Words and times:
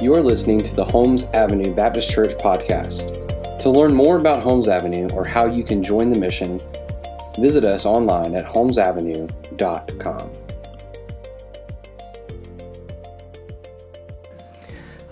You're 0.00 0.22
listening 0.22 0.62
to 0.62 0.74
the 0.74 0.84
Holmes 0.86 1.26
Avenue 1.34 1.74
Baptist 1.74 2.10
Church 2.10 2.30
podcast. 2.38 3.58
To 3.58 3.68
learn 3.68 3.92
more 3.92 4.16
about 4.16 4.42
Holmes 4.42 4.66
Avenue 4.66 5.10
or 5.10 5.26
how 5.26 5.44
you 5.44 5.62
can 5.62 5.84
join 5.84 6.08
the 6.08 6.16
mission, 6.16 6.58
visit 7.38 7.64
us 7.64 7.84
online 7.84 8.34
at 8.34 8.46
holmesavenue.com. 8.46 10.30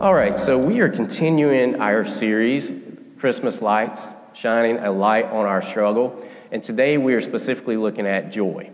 All 0.01 0.15
right, 0.15 0.39
so 0.39 0.59
we 0.59 0.81
are 0.81 0.89
continuing 0.89 1.83
our 1.83 2.07
series, 2.07 2.73
Christmas 3.19 3.61
Lights, 3.61 4.15
shining 4.33 4.79
a 4.79 4.91
light 4.91 5.27
on 5.27 5.45
our 5.45 5.61
struggle. 5.61 6.27
And 6.51 6.63
today 6.63 6.97
we 6.97 7.13
are 7.13 7.21
specifically 7.21 7.77
looking 7.77 8.07
at 8.07 8.33
joy. 8.33 8.71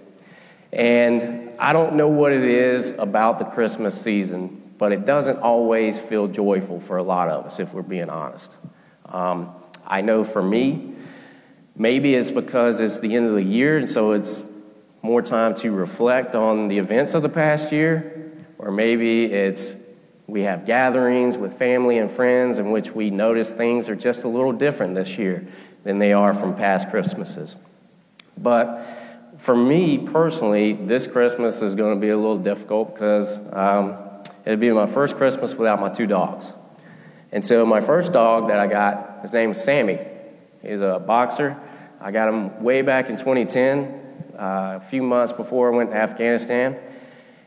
And 0.72 1.50
I 1.58 1.72
don't 1.72 1.96
know 1.96 2.06
what 2.06 2.30
it 2.30 2.44
is 2.44 2.92
about 2.98 3.40
the 3.40 3.46
Christmas 3.46 4.00
season, 4.00 4.60
but 4.84 4.92
it 4.92 5.06
doesn't 5.06 5.38
always 5.38 5.98
feel 5.98 6.28
joyful 6.28 6.78
for 6.78 6.98
a 6.98 7.02
lot 7.02 7.30
of 7.30 7.46
us, 7.46 7.58
if 7.58 7.72
we're 7.72 7.80
being 7.80 8.10
honest. 8.10 8.54
Um, 9.06 9.50
I 9.86 10.02
know 10.02 10.24
for 10.24 10.42
me, 10.42 10.92
maybe 11.74 12.14
it's 12.14 12.30
because 12.30 12.82
it's 12.82 12.98
the 12.98 13.16
end 13.16 13.24
of 13.24 13.34
the 13.34 13.42
year, 13.42 13.78
and 13.78 13.88
so 13.88 14.12
it's 14.12 14.44
more 15.00 15.22
time 15.22 15.54
to 15.54 15.72
reflect 15.72 16.34
on 16.34 16.68
the 16.68 16.76
events 16.76 17.14
of 17.14 17.22
the 17.22 17.30
past 17.30 17.72
year, 17.72 18.30
or 18.58 18.70
maybe 18.70 19.24
it's 19.24 19.74
we 20.26 20.42
have 20.42 20.66
gatherings 20.66 21.38
with 21.38 21.54
family 21.54 21.96
and 21.96 22.10
friends 22.10 22.58
in 22.58 22.70
which 22.70 22.90
we 22.90 23.08
notice 23.08 23.50
things 23.50 23.88
are 23.88 23.96
just 23.96 24.24
a 24.24 24.28
little 24.28 24.52
different 24.52 24.94
this 24.94 25.16
year 25.16 25.46
than 25.84 25.98
they 25.98 26.12
are 26.12 26.34
from 26.34 26.54
past 26.54 26.90
Christmases. 26.90 27.56
But 28.36 28.86
for 29.38 29.56
me 29.56 29.96
personally, 29.96 30.74
this 30.74 31.06
Christmas 31.06 31.62
is 31.62 31.74
going 31.74 31.94
to 31.94 32.00
be 32.02 32.10
a 32.10 32.16
little 32.18 32.36
difficult 32.36 32.92
because 32.92 33.40
um, 33.50 34.03
it'll 34.44 34.58
be 34.58 34.70
my 34.70 34.86
first 34.86 35.16
Christmas 35.16 35.54
without 35.54 35.80
my 35.80 35.88
two 35.88 36.06
dogs. 36.06 36.52
And 37.32 37.44
so, 37.44 37.66
my 37.66 37.80
first 37.80 38.12
dog 38.12 38.48
that 38.48 38.60
I 38.60 38.66
got, 38.66 39.20
his 39.22 39.32
name 39.32 39.50
is 39.50 39.62
Sammy. 39.62 39.98
He's 40.62 40.80
a 40.80 41.02
boxer. 41.04 41.60
I 42.00 42.10
got 42.10 42.28
him 42.28 42.62
way 42.62 42.82
back 42.82 43.08
in 43.08 43.16
2010, 43.16 44.34
uh, 44.38 44.74
a 44.76 44.80
few 44.80 45.02
months 45.02 45.32
before 45.32 45.72
I 45.72 45.76
went 45.76 45.90
to 45.90 45.96
Afghanistan. 45.96 46.78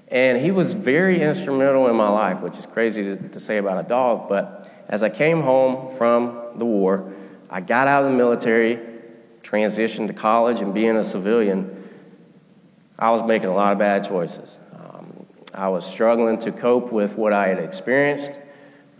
And 0.09 0.37
he 0.37 0.51
was 0.51 0.73
very 0.73 1.21
instrumental 1.21 1.87
in 1.87 1.95
my 1.95 2.09
life, 2.09 2.41
which 2.41 2.57
is 2.57 2.65
crazy 2.65 3.03
to, 3.03 3.29
to 3.29 3.39
say 3.39 3.57
about 3.57 3.85
a 3.85 3.87
dog. 3.87 4.29
But 4.29 4.71
as 4.87 5.03
I 5.03 5.09
came 5.09 5.41
home 5.41 5.95
from 5.95 6.57
the 6.57 6.65
war, 6.65 7.13
I 7.49 7.61
got 7.61 7.87
out 7.87 8.05
of 8.05 8.11
the 8.11 8.17
military, 8.17 8.79
transitioned 9.41 10.07
to 10.07 10.13
college, 10.13 10.61
and 10.61 10.73
being 10.73 10.95
a 10.95 11.03
civilian, 11.03 11.89
I 12.97 13.11
was 13.11 13.21
making 13.23 13.49
a 13.49 13.53
lot 13.53 13.73
of 13.73 13.79
bad 13.79 14.07
choices. 14.07 14.57
I 15.57 15.69
was 15.69 15.85
struggling 15.85 16.37
to 16.39 16.51
cope 16.51 16.91
with 16.91 17.17
what 17.17 17.33
I 17.33 17.47
had 17.47 17.57
experienced. 17.57 18.37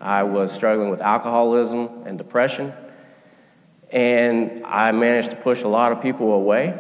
I 0.01 0.23
was 0.23 0.51
struggling 0.51 0.89
with 0.89 1.01
alcoholism 1.01 2.01
and 2.07 2.17
depression. 2.17 2.73
And 3.91 4.65
I 4.65 4.91
managed 4.91 5.29
to 5.29 5.35
push 5.35 5.61
a 5.61 5.67
lot 5.67 5.91
of 5.91 6.01
people 6.01 6.33
away. 6.33 6.77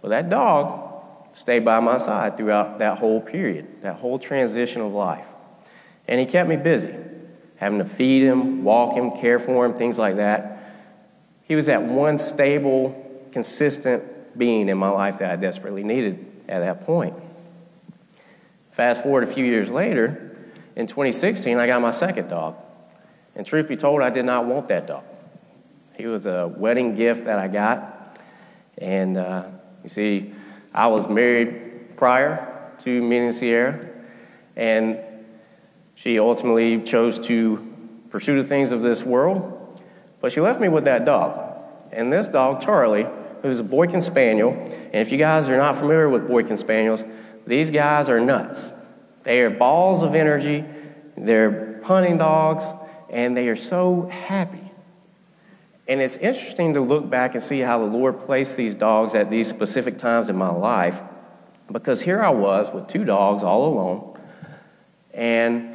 But 0.00 0.10
that 0.10 0.30
dog 0.30 0.94
stayed 1.32 1.64
by 1.64 1.80
my 1.80 1.96
side 1.96 2.36
throughout 2.36 2.78
that 2.78 2.98
whole 2.98 3.20
period, 3.20 3.82
that 3.82 3.96
whole 3.96 4.18
transition 4.18 4.80
of 4.80 4.92
life. 4.92 5.26
And 6.06 6.20
he 6.20 6.26
kept 6.26 6.48
me 6.48 6.56
busy, 6.56 6.94
having 7.56 7.80
to 7.80 7.84
feed 7.84 8.22
him, 8.22 8.62
walk 8.62 8.94
him, 8.94 9.10
care 9.10 9.40
for 9.40 9.66
him, 9.66 9.74
things 9.74 9.98
like 9.98 10.16
that. 10.16 10.72
He 11.42 11.56
was 11.56 11.66
that 11.66 11.82
one 11.82 12.16
stable, 12.16 12.94
consistent 13.32 14.38
being 14.38 14.68
in 14.68 14.78
my 14.78 14.90
life 14.90 15.18
that 15.18 15.32
I 15.32 15.36
desperately 15.36 15.82
needed 15.82 16.24
at 16.48 16.60
that 16.60 16.86
point. 16.86 17.14
Fast 18.80 19.02
forward 19.02 19.24
a 19.24 19.26
few 19.26 19.44
years 19.44 19.70
later, 19.70 20.34
in 20.74 20.86
2016, 20.86 21.58
I 21.58 21.66
got 21.66 21.82
my 21.82 21.90
second 21.90 22.28
dog. 22.28 22.56
And 23.36 23.44
truth 23.44 23.68
be 23.68 23.76
told, 23.76 24.00
I 24.00 24.08
did 24.08 24.24
not 24.24 24.46
want 24.46 24.68
that 24.68 24.86
dog. 24.86 25.04
He 25.98 26.06
was 26.06 26.24
a 26.24 26.48
wedding 26.48 26.94
gift 26.94 27.26
that 27.26 27.38
I 27.38 27.46
got. 27.46 28.18
And 28.78 29.18
uh, 29.18 29.48
you 29.82 29.90
see, 29.90 30.32
I 30.72 30.86
was 30.86 31.10
married 31.10 31.94
prior 31.98 32.72
to 32.78 33.02
meeting 33.02 33.32
Sierra, 33.32 33.86
and 34.56 34.98
she 35.94 36.18
ultimately 36.18 36.80
chose 36.80 37.18
to 37.26 37.74
pursue 38.08 38.42
the 38.42 38.48
things 38.48 38.72
of 38.72 38.80
this 38.80 39.04
world. 39.04 39.78
But 40.22 40.32
she 40.32 40.40
left 40.40 40.58
me 40.58 40.68
with 40.68 40.84
that 40.84 41.04
dog. 41.04 41.38
And 41.92 42.10
this 42.10 42.28
dog, 42.28 42.62
Charlie, 42.62 43.06
who's 43.42 43.60
a 43.60 43.64
Boykin 43.64 44.00
Spaniel, 44.00 44.52
and 44.54 44.94
if 44.94 45.12
you 45.12 45.18
guys 45.18 45.50
are 45.50 45.58
not 45.58 45.76
familiar 45.76 46.08
with 46.08 46.26
Boykin 46.26 46.56
Spaniels, 46.56 47.04
these 47.50 47.70
guys 47.70 48.08
are 48.08 48.20
nuts. 48.20 48.72
They 49.22 49.42
are 49.42 49.50
balls 49.50 50.02
of 50.02 50.14
energy, 50.14 50.64
they're 51.16 51.80
hunting 51.84 52.18
dogs, 52.18 52.72
and 53.10 53.36
they 53.36 53.48
are 53.48 53.56
so 53.56 54.08
happy. 54.08 54.70
And 55.86 56.00
it's 56.00 56.16
interesting 56.16 56.74
to 56.74 56.80
look 56.80 57.10
back 57.10 57.34
and 57.34 57.42
see 57.42 57.60
how 57.60 57.78
the 57.78 57.84
Lord 57.84 58.20
placed 58.20 58.56
these 58.56 58.74
dogs 58.74 59.14
at 59.14 59.28
these 59.28 59.48
specific 59.48 59.98
times 59.98 60.28
in 60.28 60.36
my 60.36 60.50
life 60.50 61.02
because 61.72 62.00
here 62.00 62.22
I 62.22 62.30
was 62.30 62.72
with 62.72 62.86
two 62.86 63.04
dogs 63.04 63.42
all 63.42 63.72
alone, 63.72 64.18
and 65.14 65.74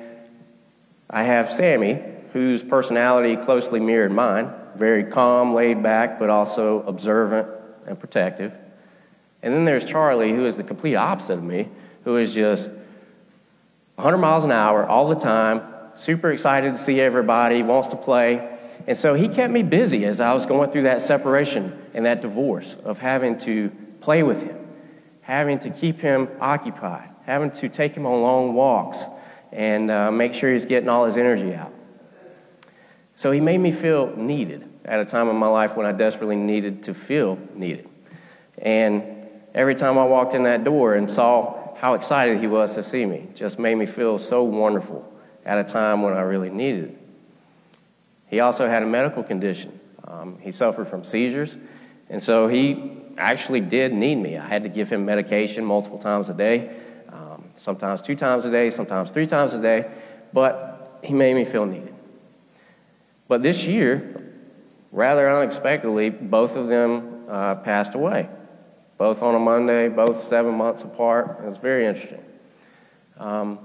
I 1.09 1.23
have 1.23 1.51
Sammy, 1.51 2.01
whose 2.33 2.63
personality 2.63 3.35
closely 3.37 3.79
mirrored 3.79 4.11
mine, 4.11 4.51
very 4.75 5.03
calm, 5.03 5.53
laid 5.53 5.81
back, 5.81 6.19
but 6.19 6.29
also 6.29 6.83
observant 6.83 7.47
and 7.85 7.99
protective. 7.99 8.57
And 9.45 9.53
then 9.53 9.63
there's 9.63 9.85
Charlie, 9.85 10.31
who 10.31 10.47
is 10.47 10.57
the 10.57 10.63
complete 10.63 10.95
opposite 10.95 11.33
of 11.33 11.43
me, 11.43 11.69
who 12.03 12.17
is 12.17 12.33
just 12.33 12.67
100 13.93 14.17
miles 14.17 14.43
an 14.43 14.51
hour 14.51 14.87
all 14.87 15.07
the 15.07 15.15
time, 15.15 15.61
super 15.93 16.31
excited 16.31 16.71
to 16.71 16.79
see 16.79 16.99
everybody, 16.99 17.61
wants 17.61 17.89
to 17.89 17.95
play. 17.95 18.57
And 18.87 18.97
so 18.97 19.13
he 19.13 19.27
kept 19.27 19.53
me 19.53 19.61
busy 19.61 20.05
as 20.05 20.19
I 20.19 20.33
was 20.33 20.47
going 20.47 20.71
through 20.71 20.81
that 20.81 21.03
separation 21.03 21.79
and 21.93 22.07
that 22.07 22.23
divorce 22.23 22.73
of 22.83 22.97
having 22.97 23.37
to 23.39 23.69
play 24.01 24.23
with 24.23 24.41
him, 24.41 24.57
having 25.21 25.59
to 25.59 25.69
keep 25.69 25.99
him 25.99 26.27
occupied, 26.41 27.11
having 27.25 27.51
to 27.51 27.69
take 27.69 27.93
him 27.93 28.07
on 28.07 28.23
long 28.23 28.55
walks 28.55 29.05
and 29.51 29.91
uh, 29.91 30.09
make 30.09 30.33
sure 30.33 30.51
he's 30.51 30.65
getting 30.65 30.89
all 30.89 31.05
his 31.05 31.17
energy 31.17 31.53
out. 31.53 31.71
So 33.13 33.31
he 33.31 33.41
made 33.41 33.59
me 33.59 33.71
feel 33.71 34.15
needed 34.15 34.67
at 34.83 34.99
a 34.99 35.05
time 35.05 35.29
in 35.29 35.35
my 35.35 35.47
life 35.47 35.77
when 35.77 35.85
I 35.85 35.91
desperately 35.91 36.35
needed 36.35 36.81
to 36.83 36.95
feel 36.95 37.37
needed. 37.53 37.87
And 38.57 39.14
every 39.55 39.73
time 39.73 39.97
I 39.97 40.05
walked 40.05 40.35
in 40.35 40.43
that 40.43 40.63
door 40.63 40.93
and 40.93 41.09
saw 41.09 41.75
how 41.77 41.93
excited 41.93 42.39
he 42.39 42.47
was 42.47 42.75
to 42.75 42.83
see 42.83 43.05
me, 43.05 43.27
just 43.33 43.57
made 43.57 43.75
me 43.75 43.85
feel 43.85 44.19
so 44.19 44.43
wonderful 44.43 45.11
at 45.45 45.57
a 45.57 45.63
time 45.63 46.01
when 46.01 46.13
I 46.13 46.21
really 46.21 46.49
needed 46.49 46.83
it. 46.89 46.97
He 48.27 48.41
also 48.41 48.67
had 48.67 48.83
a 48.83 48.85
medical 48.85 49.23
condition. 49.23 49.79
Um, 50.03 50.37
he 50.41 50.51
suffered 50.51 50.87
from 50.87 51.03
seizures, 51.03 51.57
and 52.09 52.21
so 52.21 52.47
he 52.47 52.97
actually 53.17 53.61
did 53.61 53.93
need 53.93 54.15
me. 54.15 54.37
I 54.37 54.45
had 54.45 54.63
to 54.63 54.69
give 54.69 54.91
him 54.91 55.05
medication 55.05 55.63
multiple 55.63 55.97
times 55.97 56.29
a 56.29 56.33
day, 56.33 56.75
um, 57.09 57.45
sometimes 57.55 58.01
two 58.01 58.15
times 58.15 58.45
a 58.45 58.51
day, 58.51 58.69
sometimes 58.69 59.09
three 59.09 59.25
times 59.25 59.53
a 59.53 59.61
day, 59.61 59.89
but 60.33 60.99
he 61.03 61.13
made 61.13 61.33
me 61.33 61.45
feel 61.45 61.65
needed. 61.65 61.93
But 63.27 63.41
this 63.41 63.65
year, 63.65 64.33
rather 64.91 65.29
unexpectedly, 65.29 66.09
both 66.09 66.55
of 66.55 66.67
them 66.67 67.25
uh, 67.29 67.55
passed 67.55 67.95
away. 67.95 68.29
Both 68.97 69.21
on 69.21 69.35
a 69.35 69.39
Monday, 69.39 69.89
both 69.89 70.23
seven 70.23 70.55
months 70.55 70.83
apart. 70.83 71.39
It 71.41 71.45
was 71.45 71.57
very 71.57 71.85
interesting. 71.85 72.23
Um, 73.17 73.59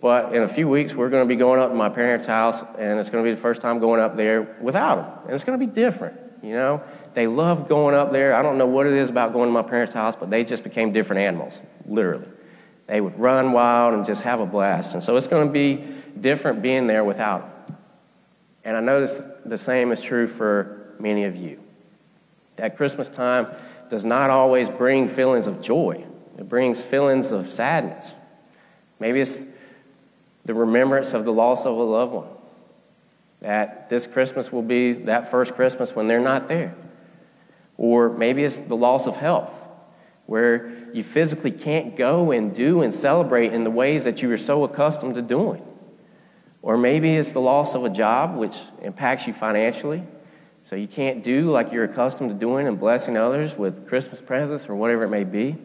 but 0.00 0.34
in 0.34 0.42
a 0.42 0.48
few 0.48 0.68
weeks, 0.68 0.94
we're 0.94 1.08
going 1.08 1.26
to 1.26 1.28
be 1.28 1.36
going 1.36 1.60
up 1.60 1.70
to 1.70 1.74
my 1.74 1.88
parents' 1.88 2.26
house, 2.26 2.62
and 2.78 2.98
it's 3.00 3.10
going 3.10 3.24
to 3.24 3.30
be 3.30 3.34
the 3.34 3.40
first 3.40 3.62
time 3.62 3.78
going 3.78 4.00
up 4.00 4.16
there 4.16 4.56
without 4.60 4.96
them. 4.96 5.24
And 5.24 5.34
it's 5.34 5.44
going 5.44 5.58
to 5.58 5.66
be 5.66 5.72
different, 5.72 6.18
you 6.42 6.52
know? 6.52 6.82
They 7.14 7.26
love 7.26 7.68
going 7.68 7.94
up 7.94 8.12
there. 8.12 8.34
I 8.34 8.42
don't 8.42 8.58
know 8.58 8.66
what 8.66 8.86
it 8.86 8.92
is 8.92 9.08
about 9.08 9.32
going 9.32 9.48
to 9.48 9.52
my 9.52 9.62
parents' 9.62 9.92
house, 9.92 10.16
but 10.16 10.30
they 10.30 10.44
just 10.44 10.64
became 10.64 10.92
different 10.92 11.20
animals, 11.20 11.62
literally. 11.86 12.28
They 12.86 13.00
would 13.00 13.18
run 13.18 13.52
wild 13.52 13.94
and 13.94 14.04
just 14.04 14.22
have 14.22 14.40
a 14.40 14.46
blast. 14.46 14.94
And 14.94 15.02
so 15.02 15.16
it's 15.16 15.28
going 15.28 15.46
to 15.46 15.52
be 15.52 15.84
different 16.20 16.60
being 16.60 16.86
there 16.86 17.04
without 17.04 17.66
them. 17.66 17.76
And 18.64 18.76
I 18.76 18.80
notice 18.80 19.26
the 19.44 19.58
same 19.58 19.92
is 19.92 20.02
true 20.02 20.26
for 20.26 20.94
many 20.98 21.24
of 21.24 21.36
you. 21.36 21.60
That 22.56 22.76
Christmas 22.76 23.08
time 23.08 23.46
does 23.90 24.04
not 24.04 24.30
always 24.30 24.68
bring 24.70 25.08
feelings 25.08 25.46
of 25.46 25.60
joy, 25.60 26.04
it 26.38 26.48
brings 26.48 26.82
feelings 26.82 27.32
of 27.32 27.50
sadness. 27.50 28.14
Maybe 28.98 29.20
it's 29.20 29.44
the 30.44 30.54
remembrance 30.54 31.14
of 31.14 31.24
the 31.24 31.32
loss 31.32 31.66
of 31.66 31.76
a 31.76 31.82
loved 31.82 32.12
one. 32.12 32.28
That 33.40 33.88
this 33.88 34.06
Christmas 34.06 34.52
will 34.52 34.62
be 34.62 34.92
that 34.92 35.30
first 35.30 35.54
Christmas 35.54 35.94
when 35.94 36.08
they're 36.08 36.20
not 36.20 36.48
there. 36.48 36.74
Or 37.76 38.08
maybe 38.08 38.44
it's 38.44 38.58
the 38.60 38.76
loss 38.76 39.06
of 39.06 39.16
health, 39.16 39.52
where 40.26 40.72
you 40.92 41.02
physically 41.02 41.50
can't 41.50 41.96
go 41.96 42.30
and 42.30 42.54
do 42.54 42.82
and 42.82 42.94
celebrate 42.94 43.52
in 43.52 43.64
the 43.64 43.70
ways 43.70 44.04
that 44.04 44.22
you 44.22 44.28
were 44.28 44.36
so 44.36 44.64
accustomed 44.64 45.16
to 45.16 45.22
doing. 45.22 45.62
Or 46.62 46.78
maybe 46.78 47.16
it's 47.16 47.32
the 47.32 47.40
loss 47.40 47.74
of 47.74 47.84
a 47.84 47.90
job, 47.90 48.36
which 48.36 48.56
impacts 48.80 49.26
you 49.26 49.34
financially. 49.34 50.02
So 50.64 50.76
you 50.76 50.88
can't 50.88 51.22
do 51.22 51.50
like 51.50 51.72
you're 51.72 51.84
accustomed 51.84 52.30
to 52.30 52.34
doing 52.34 52.66
and 52.66 52.80
blessing 52.80 53.18
others 53.18 53.54
with 53.54 53.86
Christmas 53.86 54.22
presents 54.22 54.66
or 54.66 54.74
whatever 54.74 55.04
it 55.04 55.10
may 55.10 55.24
be. 55.24 55.56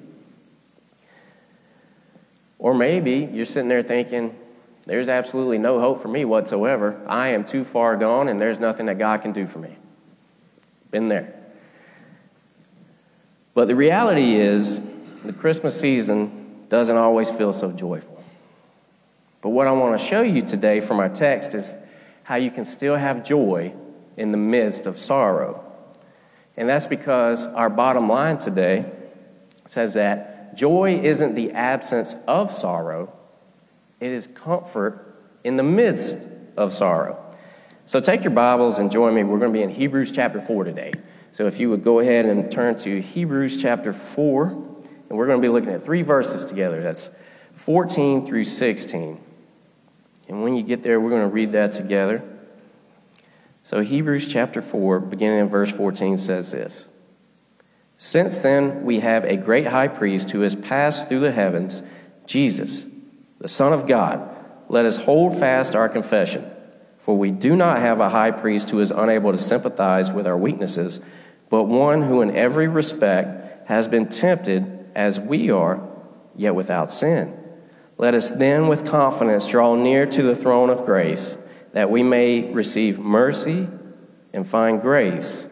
Or 2.60 2.74
maybe 2.74 3.30
you're 3.32 3.46
sitting 3.46 3.70
there 3.70 3.82
thinking, 3.82 4.38
There's 4.86 5.08
absolutely 5.08 5.58
no 5.58 5.80
hope 5.80 6.02
for 6.02 6.10
me 6.10 6.26
whatsoever. 6.26 7.02
I 7.08 7.30
am 7.30 7.46
too 7.46 7.64
far 7.64 7.96
gone, 7.96 8.28
and 8.28 8.42
there's 8.42 8.60
nothing 8.60 8.88
that 8.88 8.98
God 8.98 9.22
can 9.22 9.32
do 9.32 9.48
for 9.48 9.60
me. 9.60 9.78
Been 10.92 11.08
there. 11.08 11.34
But 13.54 13.70
the 13.70 13.76
reality 13.78 14.36
is, 14.36 14.82
the 15.24 15.32
Christmas 15.32 15.80
season 15.80 16.66
doesn't 16.68 16.98
always 16.98 17.32
feel 17.32 17.54
so 17.54 17.72
joyful. 17.72 18.22
But 19.42 19.50
what 19.52 19.66
I 19.66 19.72
want 19.72 19.98
to 19.98 20.06
show 20.06 20.24
you 20.24 20.42
today 20.42 20.82
from 20.82 21.00
our 21.00 21.10
text 21.10 21.54
is 21.54 21.78
how 22.24 22.36
you 22.36 22.52
can 22.52 22.66
still 22.66 22.98
have 22.98 23.24
joy 23.24 23.74
in 24.20 24.34
the 24.34 24.38
midst 24.38 24.86
of 24.86 25.00
sorrow. 25.00 25.64
And 26.58 26.68
that's 26.68 26.88
because 26.88 27.48
our 27.48 27.70
bottom 27.70 28.10
line 28.10 28.38
today 28.38 28.86
says 29.66 29.94
that 29.94 30.58
joy 30.58 31.00
isn't 31.02 31.36
the 31.36 31.52
absence 31.52 32.18
of 32.28 32.52
sorrow, 32.52 33.14
it 34.02 34.12
is 34.12 34.28
comfort 34.28 35.16
in 35.44 35.56
the 35.56 35.64
midst 35.64 36.18
of 36.58 36.74
sorrow. 36.74 37.18
So 37.86 38.00
take 38.00 38.24
your 38.24 38.32
Bibles 38.32 38.78
and 38.78 38.92
join 38.92 39.16
me. 39.16 39.24
We're 39.24 39.40
going 39.40 39.54
to 39.54 39.58
be 39.58 39.64
in 39.64 39.70
Hebrews 39.70 40.12
chapter 40.12 40.42
4 40.42 40.66
today. 40.66 40.92
So 41.32 41.48
if 41.48 41.60
you 41.60 41.70
would 41.70 41.84
go 41.84 42.00
ahead 42.00 42.26
and 42.26 42.52
turn 42.52 42.76
to 42.80 43.02
Hebrews 43.02 43.62
chapter 43.62 43.94
4, 43.94 44.44
and 44.48 45.18
we're 45.18 45.28
going 45.28 45.42
to 45.42 45.42
be 45.42 45.52
looking 45.52 45.70
at 45.70 45.84
three 45.84 46.02
verses 46.02 46.46
together. 46.46 46.84
That's 46.84 47.10
14 47.54 48.26
through 48.26 48.44
16. 48.44 49.22
And 50.28 50.44
when 50.44 50.56
you 50.56 50.64
get 50.64 50.84
there, 50.84 51.00
we're 51.00 51.10
going 51.10 51.28
to 51.28 51.34
read 51.34 51.54
that 51.54 51.72
together. 51.72 52.22
So, 53.64 53.82
Hebrews 53.82 54.28
chapter 54.28 54.62
4, 54.62 55.02
beginning 55.02 55.40
in 55.40 55.48
verse 55.48 55.72
14, 55.72 56.18
says 56.18 56.52
this 56.52 56.90
Since 57.98 58.40
then 58.40 58.84
we 58.84 59.02
have 59.02 59.26
a 59.26 59.38
great 59.38 59.68
high 59.68 59.88
priest 59.88 60.32
who 60.32 60.42
has 60.42 60.56
passed 60.56 61.10
through 61.10 61.20
the 61.20 61.32
heavens, 61.32 61.84
Jesus, 62.26 62.86
the 63.40 63.48
Son 63.48 63.74
of 63.74 63.88
God. 63.88 64.28
Let 64.70 64.86
us 64.86 64.98
hold 64.98 65.38
fast 65.38 65.76
our 65.76 65.90
confession. 65.90 66.50
For 66.98 67.18
we 67.18 67.32
do 67.32 67.56
not 67.56 67.80
have 67.80 68.00
a 68.00 68.10
high 68.10 68.32
priest 68.32 68.70
who 68.70 68.80
is 68.82 68.92
unable 68.92 69.32
to 69.32 69.38
sympathize 69.38 70.12
with 70.12 70.28
our 70.28 70.38
weaknesses, 70.38 71.02
but 71.50 71.64
one 71.64 72.04
who 72.04 72.22
in 72.22 72.36
every 72.36 72.68
respect 72.68 73.68
has 73.68 73.88
been 73.88 74.10
tempted 74.10 74.90
as 74.94 75.20
we 75.20 75.50
are, 75.50 75.82
yet 76.36 76.56
without 76.56 76.92
sin. 76.92 77.36
Let 77.98 78.14
us 78.14 78.30
then 78.32 78.68
with 78.68 78.86
confidence 78.86 79.48
draw 79.48 79.76
near 79.76 80.06
to 80.06 80.24
the 80.24 80.36
throne 80.36 80.70
of 80.70 80.86
grace 80.86 81.38
that 81.74 81.90
we 81.90 82.04
may 82.04 82.52
receive 82.52 83.00
mercy 83.00 83.68
and 84.34 84.48
find 84.48 84.82
grace 84.82 85.48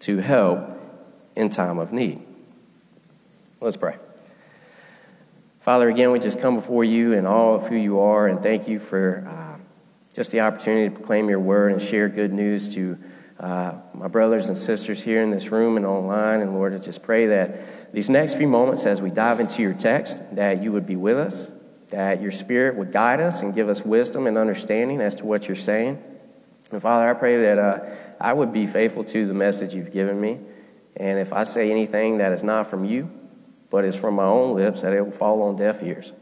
to 0.00 0.18
help 0.18 0.70
in 1.36 1.50
time 1.50 1.78
of 1.78 1.92
need. 1.92 2.22
Let's 3.60 3.76
pray. 3.76 3.96
Father, 5.60 5.88
again, 5.88 6.12
we 6.12 6.18
just 6.18 6.40
come 6.40 6.54
before 6.54 6.84
you 6.84 7.12
and 7.12 7.26
all 7.26 7.54
of 7.54 7.66
who 7.66 7.76
you 7.76 8.00
are, 8.00 8.26
and 8.26 8.42
thank 8.42 8.68
you 8.68 8.78
for 8.78 9.26
uh, 9.28 9.58
just 10.14 10.32
the 10.32 10.40
opportunity 10.40 10.88
to 10.88 10.94
proclaim 10.94 11.28
your 11.28 11.40
word 11.40 11.72
and 11.72 11.82
share 11.82 12.08
good 12.08 12.32
news 12.32 12.74
to 12.74 12.98
uh, 13.38 13.74
my 13.94 14.08
brothers 14.08 14.48
and 14.48 14.56
sisters 14.56 15.02
here 15.02 15.22
in 15.22 15.30
this 15.30 15.52
room 15.52 15.76
and 15.76 15.86
online. 15.86 16.40
And 16.40 16.54
Lord, 16.54 16.74
I 16.74 16.78
just 16.78 17.02
pray 17.02 17.26
that 17.26 17.92
these 17.92 18.10
next 18.10 18.36
few 18.36 18.48
moments 18.48 18.84
as 18.84 19.00
we 19.00 19.10
dive 19.10 19.40
into 19.40 19.62
your 19.62 19.74
text, 19.74 20.34
that 20.34 20.62
you 20.62 20.72
would 20.72 20.86
be 20.86 20.96
with 20.96 21.18
us, 21.18 21.52
that 21.90 22.20
your 22.20 22.30
Spirit 22.30 22.76
would 22.76 22.92
guide 22.92 23.20
us 23.20 23.42
and 23.42 23.54
give 23.54 23.68
us 23.68 23.84
wisdom 23.84 24.26
and 24.26 24.36
understanding 24.36 25.00
as 25.00 25.14
to 25.16 25.26
what 25.26 25.48
you're 25.48 25.56
saying. 25.56 26.02
And 26.70 26.82
Father, 26.82 27.08
I 27.08 27.14
pray 27.14 27.42
that 27.42 27.58
uh, 27.58 27.80
I 28.20 28.32
would 28.32 28.52
be 28.52 28.66
faithful 28.66 29.04
to 29.04 29.26
the 29.26 29.34
message 29.34 29.74
you've 29.74 29.92
given 29.92 30.20
me. 30.20 30.38
And 30.96 31.18
if 31.18 31.32
I 31.32 31.44
say 31.44 31.70
anything 31.70 32.18
that 32.18 32.32
is 32.32 32.42
not 32.42 32.66
from 32.66 32.84
you, 32.84 33.10
but 33.70 33.84
is 33.84 33.96
from 33.96 34.14
my 34.14 34.24
own 34.24 34.54
lips, 34.54 34.82
that 34.82 34.92
it 34.92 35.04
will 35.04 35.12
fall 35.12 35.42
on 35.42 35.56
deaf 35.56 35.82
ears. 35.82 36.12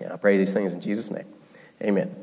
And 0.00 0.12
I 0.12 0.16
pray 0.16 0.36
these 0.36 0.52
things 0.52 0.72
in 0.72 0.80
Jesus' 0.80 1.10
name. 1.10 1.26
Amen. 1.82 2.14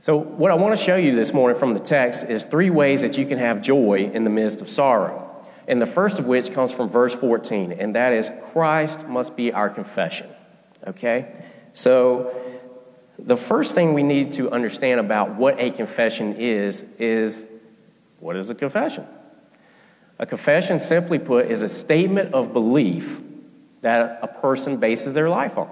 So, 0.00 0.16
what 0.18 0.50
I 0.50 0.54
want 0.54 0.76
to 0.78 0.82
show 0.82 0.96
you 0.96 1.14
this 1.14 1.32
morning 1.32 1.58
from 1.58 1.72
the 1.72 1.80
text 1.80 2.28
is 2.28 2.44
three 2.44 2.68
ways 2.68 3.00
that 3.00 3.16
you 3.16 3.24
can 3.24 3.38
have 3.38 3.62
joy 3.62 4.10
in 4.12 4.24
the 4.24 4.30
midst 4.30 4.60
of 4.60 4.68
sorrow. 4.68 5.30
And 5.66 5.80
the 5.80 5.86
first 5.86 6.18
of 6.18 6.26
which 6.26 6.52
comes 6.52 6.72
from 6.72 6.90
verse 6.90 7.14
14, 7.14 7.72
and 7.72 7.94
that 7.94 8.12
is 8.12 8.30
Christ 8.52 9.06
must 9.06 9.34
be 9.34 9.50
our 9.52 9.70
confession. 9.70 10.28
Okay? 10.86 11.32
So, 11.74 12.34
the 13.18 13.36
first 13.36 13.74
thing 13.74 13.94
we 13.94 14.02
need 14.02 14.32
to 14.32 14.50
understand 14.50 15.00
about 15.00 15.34
what 15.34 15.60
a 15.60 15.70
confession 15.70 16.36
is 16.36 16.84
is 16.98 17.44
what 18.20 18.36
is 18.36 18.48
a 18.48 18.54
confession? 18.54 19.06
A 20.18 20.26
confession, 20.26 20.78
simply 20.78 21.18
put, 21.18 21.46
is 21.46 21.62
a 21.62 21.68
statement 21.68 22.32
of 22.32 22.52
belief 22.52 23.20
that 23.82 24.20
a 24.22 24.28
person 24.28 24.78
bases 24.78 25.12
their 25.12 25.28
life 25.28 25.58
on. 25.58 25.68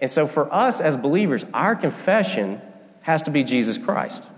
And 0.00 0.10
so, 0.10 0.26
for 0.26 0.52
us 0.52 0.80
as 0.80 0.96
believers, 0.96 1.46
our 1.54 1.74
confession 1.74 2.60
has 3.00 3.22
to 3.22 3.30
be 3.30 3.42
Jesus 3.44 3.78
Christ. 3.78 4.28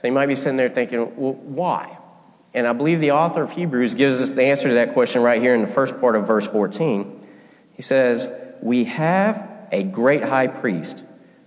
So, 0.00 0.06
you 0.06 0.12
might 0.12 0.26
be 0.26 0.34
sitting 0.34 0.56
there 0.56 0.70
thinking, 0.70 1.00
well, 1.16 1.34
why? 1.34 1.98
And 2.54 2.66
I 2.66 2.72
believe 2.72 3.00
the 3.00 3.12
author 3.12 3.42
of 3.42 3.52
Hebrews 3.52 3.92
gives 3.92 4.22
us 4.22 4.30
the 4.30 4.44
answer 4.44 4.68
to 4.68 4.74
that 4.74 4.94
question 4.94 5.20
right 5.20 5.40
here 5.40 5.54
in 5.54 5.60
the 5.60 5.66
first 5.66 6.00
part 6.00 6.16
of 6.16 6.26
verse 6.26 6.46
14. 6.46 7.17
He 7.78 7.82
says, 7.82 8.30
We 8.60 8.84
have 8.84 9.48
a 9.70 9.84
great 9.84 10.24
high 10.24 10.48
priest 10.48 11.04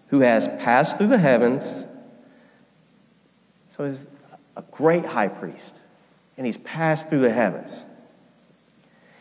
who 0.07 0.21
has 0.21 0.47
passed 0.47 0.97
through 0.97 1.07
the 1.07 1.17
heavens. 1.17 1.85
So 3.67 3.85
he's 3.85 4.07
a 4.55 4.61
great 4.71 5.05
high 5.05 5.27
priest, 5.27 5.83
and 6.37 6.45
he's 6.45 6.57
passed 6.57 7.09
through 7.09 7.19
the 7.19 7.33
heavens. 7.33 7.85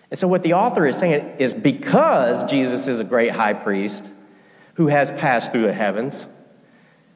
And 0.09 0.19
so, 0.19 0.29
what 0.29 0.45
the 0.45 0.55
author 0.55 0.87
is 0.87 0.97
saying 0.97 1.37
is 1.39 1.53
because 1.53 2.45
Jesus 2.45 2.87
is 2.87 3.01
a 3.01 3.05
great 3.05 3.33
high 3.33 3.55
priest 3.55 4.11
who 4.75 4.87
has 4.87 5.11
passed 5.11 5.51
through 5.51 5.63
the 5.63 5.73
heavens, 5.73 6.29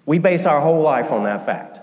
we 0.07 0.19
base 0.19 0.45
our 0.45 0.61
whole 0.61 0.83
life 0.83 1.13
on 1.13 1.23
that 1.23 1.47
fact. 1.47 1.79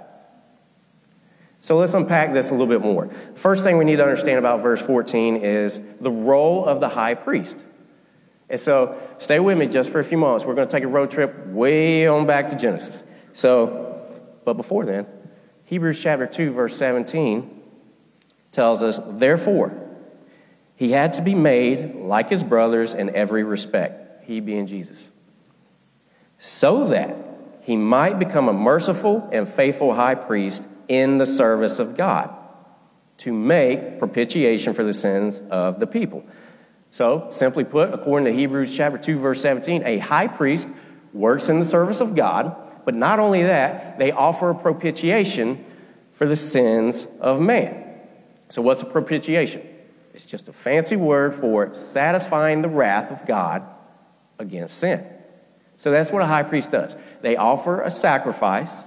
So 1.62 1.78
let's 1.78 1.94
unpack 1.94 2.34
this 2.34 2.50
a 2.50 2.54
little 2.54 2.68
bit 2.68 2.82
more. 2.82 3.10
First 3.36 3.64
thing 3.64 3.78
we 3.78 3.86
need 3.86 3.98
to 3.98 4.04
understand 4.04 4.38
about 4.38 4.62
verse 4.62 4.82
14 4.82 5.38
is 5.38 5.80
the 6.02 6.12
role 6.12 6.66
of 6.66 6.82
the 6.82 6.90
high 6.90 7.14
priest. 7.14 7.64
And 8.52 8.60
so 8.60 9.02
stay 9.18 9.40
with 9.40 9.58
me 9.58 9.66
just 9.66 9.90
for 9.90 10.00
a 10.00 10.04
few 10.04 10.18
moments. 10.18 10.46
We're 10.46 10.56
going 10.56 10.68
to 10.68 10.72
take 10.72 10.84
a 10.84 10.88
road 10.88 11.10
trip 11.10 11.48
way 11.48 12.06
on 12.06 12.28
back 12.28 12.50
to 12.50 12.58
Genesis. 12.58 13.02
So, 13.32 14.06
but 14.44 14.56
before 14.56 14.84
then, 14.84 15.08
Hebrews 15.64 16.04
chapter 16.04 16.28
2, 16.28 16.52
verse 16.52 16.76
17 16.76 17.62
tells 18.52 18.84
us, 18.84 19.00
Therefore, 19.08 19.74
he 20.76 20.92
had 20.92 21.14
to 21.14 21.22
be 21.22 21.34
made 21.34 21.96
like 21.96 22.30
his 22.30 22.44
brothers 22.44 22.94
in 22.94 23.16
every 23.16 23.44
respect, 23.46 24.26
he 24.26 24.42
being 24.42 24.68
Jesus, 24.68 25.12
so 26.38 26.88
that 26.88 27.16
he 27.62 27.78
might 27.78 28.20
become 28.20 28.50
a 28.50 28.54
merciful 28.54 29.30
and 29.32 29.48
faithful 29.48 29.94
high 29.94 30.16
priest 30.16 30.68
in 30.90 31.20
the 31.20 31.26
service 31.26 31.80
of 31.80 31.96
God 31.96 32.36
to 33.18 33.32
make 33.32 33.98
propitiation 33.98 34.74
for 34.74 34.84
the 34.84 34.94
sins 34.94 35.42
of 35.52 35.80
the 35.80 35.88
people. 35.88 36.26
So, 36.92 37.30
simply 37.32 37.64
put, 37.64 37.94
according 37.94 38.26
to 38.26 38.38
Hebrews 38.38 38.76
chapter 38.76 38.98
2 38.98 39.18
verse 39.18 39.42
17, 39.42 39.84
a 39.86 39.98
high 40.00 40.28
priest 40.28 40.68
works 41.14 41.48
in 41.48 41.60
the 41.60 41.66
service 41.66 42.02
of 42.02 42.16
God, 42.16 42.56
but 42.84 42.94
not 42.96 43.20
only 43.20 43.44
that, 43.44 43.98
they 43.98 44.12
offer 44.12 44.50
a 44.50 44.56
propitiation 44.56 45.64
for 46.12 46.26
the 46.26 46.36
sins 46.36 47.08
of 47.22 47.40
man. 47.40 47.86
So, 48.50 48.62
what's 48.62 48.84
a 48.84 48.86
propitiation? 48.86 49.62
It's 50.14 50.26
just 50.26 50.50
a 50.50 50.54
fancy 50.54 50.98
word 50.98 51.34
for 51.34 51.74
satisfying 51.74 52.62
the 52.62 52.68
wrath 52.68 53.10
of 53.10 53.26
God 53.26 53.64
against 54.38 54.78
sin. 54.78 55.08
So, 55.78 55.92
that's 55.92 56.12
what 56.12 56.22
a 56.22 56.28
high 56.28 56.44
priest 56.44 56.72
does. 56.72 56.98
They 57.22 57.38
offer 57.38 57.82
a 57.82 57.90
sacrifice 57.90 58.84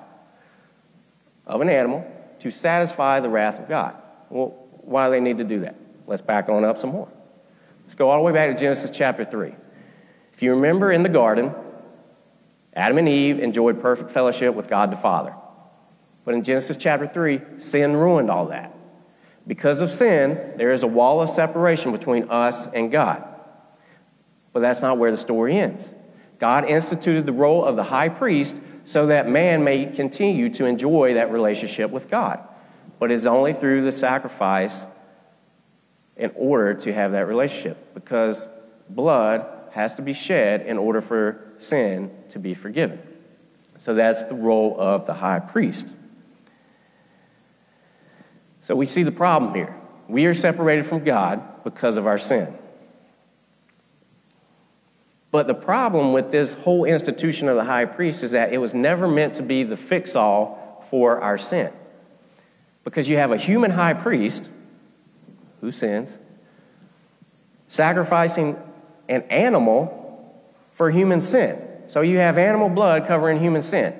of 1.47 1.63
an 1.63 1.71
animal 1.71 2.07
to 2.41 2.51
satisfy 2.51 3.21
the 3.21 3.31
wrath 3.31 3.61
of 3.61 3.67
God. 3.67 3.97
Well, 4.29 4.49
why 4.83 5.07
do 5.07 5.13
they 5.13 5.21
need 5.21 5.39
to 5.39 5.45
do 5.45 5.61
that? 5.61 5.77
Let's 6.07 6.21
back 6.21 6.51
on 6.51 6.65
up 6.65 6.77
some 6.77 6.91
more. 6.91 7.09
Let's 7.85 7.95
go 7.95 8.11
all 8.11 8.19
the 8.19 8.25
way 8.25 8.33
back 8.33 8.51
to 8.51 8.61
Genesis 8.61 8.91
chapter 8.91 9.25
3. 9.25 9.55
If 10.33 10.43
you 10.43 10.55
remember 10.55 10.91
in 10.91 11.03
the 11.03 11.09
garden, 11.09 11.55
Adam 12.75 12.99
and 12.99 13.09
Eve 13.09 13.39
enjoyed 13.39 13.81
perfect 13.81 14.11
fellowship 14.11 14.55
with 14.55 14.69
God 14.69 14.91
the 14.91 14.97
Father. 14.97 15.35
But 16.25 16.35
in 16.35 16.43
Genesis 16.43 16.77
chapter 16.77 17.07
3, 17.07 17.41
sin 17.59 17.95
ruined 17.95 18.31
all 18.31 18.47
that. 18.47 18.75
Because 19.47 19.83
of 19.83 19.91
sin, 19.91 20.55
there 20.57 20.73
is 20.73 20.83
a 20.83 20.87
wall 20.87 21.21
of 21.21 21.29
separation 21.29 21.93
between 21.93 22.31
us 22.31 22.67
and 22.67 22.91
God. 22.91 23.23
But 24.53 24.61
that's 24.61 24.81
not 24.81 24.97
where 24.97 25.11
the 25.11 25.17
story 25.17 25.59
ends. 25.59 25.93
God 26.39 26.65
instituted 26.65 27.27
the 27.27 27.33
role 27.33 27.65
of 27.65 27.77
the 27.77 27.85
high 27.85 28.09
priest 28.09 28.61
so 28.85 29.07
that 29.07 29.29
man 29.29 29.63
may 29.63 29.87
continue 29.87 30.49
to 30.51 30.65
enjoy 30.65 31.15
that 31.15 31.31
relationship 31.31 31.91
with 31.91 32.09
God. 32.09 32.41
But 32.99 33.11
it's 33.11 33.27
only 33.27 33.53
through 33.53 33.85
the 33.85 33.93
sacrifice 33.93 34.87
in 36.17 36.33
order 36.37 36.75
to 36.75 36.93
have 36.93 37.13
that 37.13 37.27
relationship 37.27 37.95
because 37.95 38.49
blood 38.89 39.47
has 39.73 39.95
to 39.95 40.03
be 40.03 40.13
shed 40.13 40.63
in 40.63 40.79
order 40.79 41.01
for 41.01 41.53
sin 41.59 42.11
to 42.29 42.39
be 42.39 42.55
forgiven. 42.55 43.01
So 43.77 43.95
that's 43.95 44.23
the 44.23 44.35
role 44.35 44.77
of 44.79 45.07
the 45.07 45.15
high 45.15 45.41
priest. 45.41 45.95
So 48.61 48.77
we 48.77 48.87
see 48.87 49.03
the 49.03 49.13
problem 49.13 49.55
here. 49.55 49.75
We 50.09 50.27
are 50.27 50.35
separated 50.35 50.87
from 50.87 51.03
God 51.03 51.65
because 51.65 51.97
of 51.97 52.07
our 52.07 52.19
sin. 52.19 52.57
But 55.31 55.49
the 55.49 55.55
problem 55.55 56.13
with 56.13 56.31
this 56.31 56.55
whole 56.55 56.85
institution 56.85 57.49
of 57.49 57.57
the 57.57 57.65
high 57.65 57.87
priest 57.87 58.23
is 58.23 58.31
that 58.31 58.53
it 58.53 58.59
was 58.59 58.73
never 58.73 59.09
meant 59.09 59.35
to 59.35 59.43
be 59.43 59.65
the 59.65 59.77
fix 59.77 60.15
all 60.15 60.85
for 60.89 61.21
our 61.21 61.39
sin. 61.39 61.73
Because 62.85 63.09
you 63.09 63.17
have 63.17 63.33
a 63.33 63.37
human 63.37 63.73
high 63.73 63.95
priest 63.95 64.49
who 65.65 65.71
sins, 65.71 66.19
sacrificing 67.69 68.55
an 69.09 69.23
animal 69.31 70.37
for 70.73 70.91
human 70.91 71.23
sin. 71.23 71.59
So 71.87 72.03
you 72.03 72.19
have 72.19 72.37
animal 72.37 72.69
blood 72.69 73.07
covering 73.07 73.41
human 73.41 73.63
sin. 73.63 73.95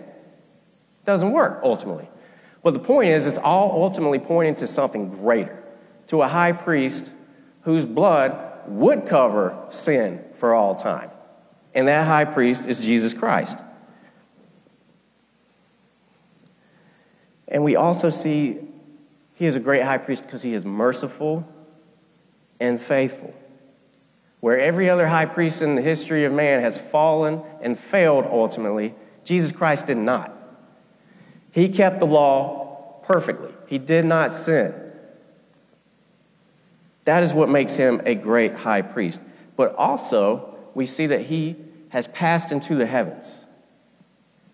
Doesn't 1.07 1.33
work 1.33 1.61
ultimately. 1.63 2.11
But 2.63 2.75
the 2.75 2.81
point 2.81 3.09
is, 3.09 3.27
it's 3.27 3.39
all 3.39 3.83
ultimately 3.83 4.19
pointing 4.19 4.57
to 4.57 4.67
something 4.67 5.09
greater, 5.09 5.63
to 6.09 6.21
a 6.21 6.29
high 6.29 6.53
priest 6.53 7.11
whose 7.63 7.87
blood 7.87 8.39
would 8.67 9.07
cover 9.07 9.57
sin 9.71 10.23
for 10.35 10.53
all 10.53 10.75
time. 10.75 11.11
And 11.75 11.89
that 11.89 12.07
high 12.07 12.27
priest 12.27 12.67
is 12.67 12.79
Jesus 12.79 13.15
Christ. 13.15 13.59
And 17.49 17.65
we 17.65 17.75
also 17.75 18.11
see 18.11 18.59
he 19.35 19.47
is 19.47 19.57
a 19.57 19.61
great 19.61 19.83
high 19.83 19.99
priest 19.99 20.23
because 20.25 20.43
he 20.43 20.55
is 20.55 20.65
merciful 20.65 21.47
and 22.65 22.81
faithful. 22.81 23.35
Where 24.41 24.59
every 24.59 24.91
other 24.91 25.07
high 25.07 25.27
priest 25.27 25.63
in 25.63 25.75
the 25.75 25.83
history 25.83 26.25
of 26.25 26.33
man 26.33 26.61
has 26.61 26.79
fallen 26.79 27.43
and 27.61 27.79
failed 27.79 28.27
ultimately, 28.27 28.95
Jesus 29.25 29.53
Christ 29.53 29.87
did 29.87 29.97
not. 29.97 30.33
He 31.51 31.69
kept 31.69 31.99
the 32.01 32.07
law 32.07 33.01
perfectly, 33.05 33.53
he 33.67 33.79
did 33.79 34.05
not 34.05 34.33
sin. 34.33 34.75
That 37.05 37.23
is 37.23 37.35
what 37.35 37.51
makes 37.51 37.77
him 37.77 38.01
a 38.07 38.15
great 38.15 38.55
high 38.55 38.81
priest. 38.81 39.21
But 39.57 39.75
also, 39.75 40.57
we 40.75 40.87
see 40.87 41.07
that 41.07 41.27
he 41.27 41.57
has 41.91 42.09
passed 42.09 42.51
into 42.51 42.75
the 42.75 42.87
heavens. 42.87 43.45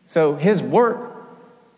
So 0.07 0.35
his 0.35 0.61
work 0.62 1.29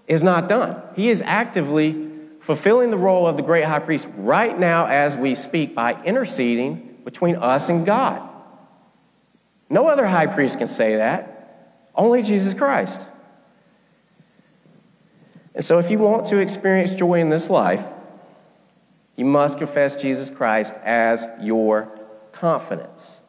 is 0.08 0.22
not 0.22 0.48
done. 0.48 0.82
He 0.96 1.10
is 1.10 1.20
actively 1.20 2.11
fulfilling 2.42 2.90
the 2.90 2.98
role 2.98 3.28
of 3.28 3.36
the 3.36 3.42
great 3.42 3.64
high 3.64 3.78
priest 3.78 4.08
right 4.16 4.58
now 4.58 4.86
as 4.86 5.16
we 5.16 5.32
speak 5.32 5.76
by 5.76 6.02
interceding 6.02 6.98
between 7.04 7.36
us 7.36 7.68
and 7.68 7.86
God. 7.86 8.28
No 9.70 9.86
other 9.86 10.04
high 10.04 10.26
priest 10.26 10.58
can 10.58 10.66
say 10.66 10.96
that, 10.96 11.86
only 11.94 12.20
Jesus 12.20 12.52
Christ. 12.52 13.08
And 15.54 15.64
so, 15.64 15.78
if 15.78 15.88
you 15.88 15.98
want 15.98 16.26
to 16.26 16.38
experience 16.38 16.94
joy 16.96 17.20
in 17.20 17.28
this 17.28 17.48
life, 17.48 17.84
you 19.14 19.24
must 19.24 19.58
confess 19.58 19.94
Jesus 19.94 20.28
Christ 20.28 20.74
as 20.82 21.28
your 21.40 21.96
confidence, 22.32 23.20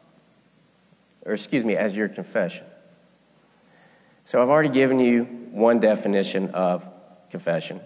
or 1.24 1.34
excuse 1.34 1.64
me, 1.64 1.76
as 1.76 1.96
your 1.96 2.08
confession. 2.08 2.66
So, 4.24 4.42
I've 4.42 4.48
already 4.48 4.70
given 4.70 4.98
you 4.98 5.24
one 5.52 5.78
definition 5.78 6.50
of 6.50 6.90
confession. 7.30 7.80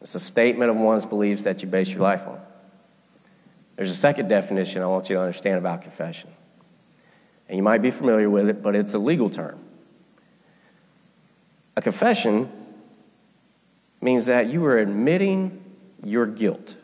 It's 0.00 0.14
a 0.14 0.20
statement 0.20 0.70
of 0.70 0.76
one's 0.76 1.06
beliefs 1.06 1.42
that 1.42 1.62
you 1.62 1.68
base 1.68 1.90
your 1.90 2.02
life 2.02 2.26
on. 2.26 2.40
There's 3.76 3.90
a 3.90 3.94
second 3.94 4.28
definition 4.28 4.82
I 4.82 4.86
want 4.86 5.08
you 5.08 5.16
to 5.16 5.22
understand 5.22 5.58
about 5.58 5.82
confession. 5.82 6.30
And 7.48 7.56
you 7.56 7.62
might 7.62 7.82
be 7.82 7.90
familiar 7.90 8.28
with 8.28 8.48
it, 8.48 8.62
but 8.62 8.76
it's 8.76 8.94
a 8.94 8.98
legal 8.98 9.30
term. 9.30 9.58
A 11.76 11.80
confession 11.80 12.50
means 14.00 14.26
that 14.26 14.48
you 14.48 14.64
are 14.64 14.78
admitting 14.78 15.64
your 16.04 16.26
guilt. 16.26 16.76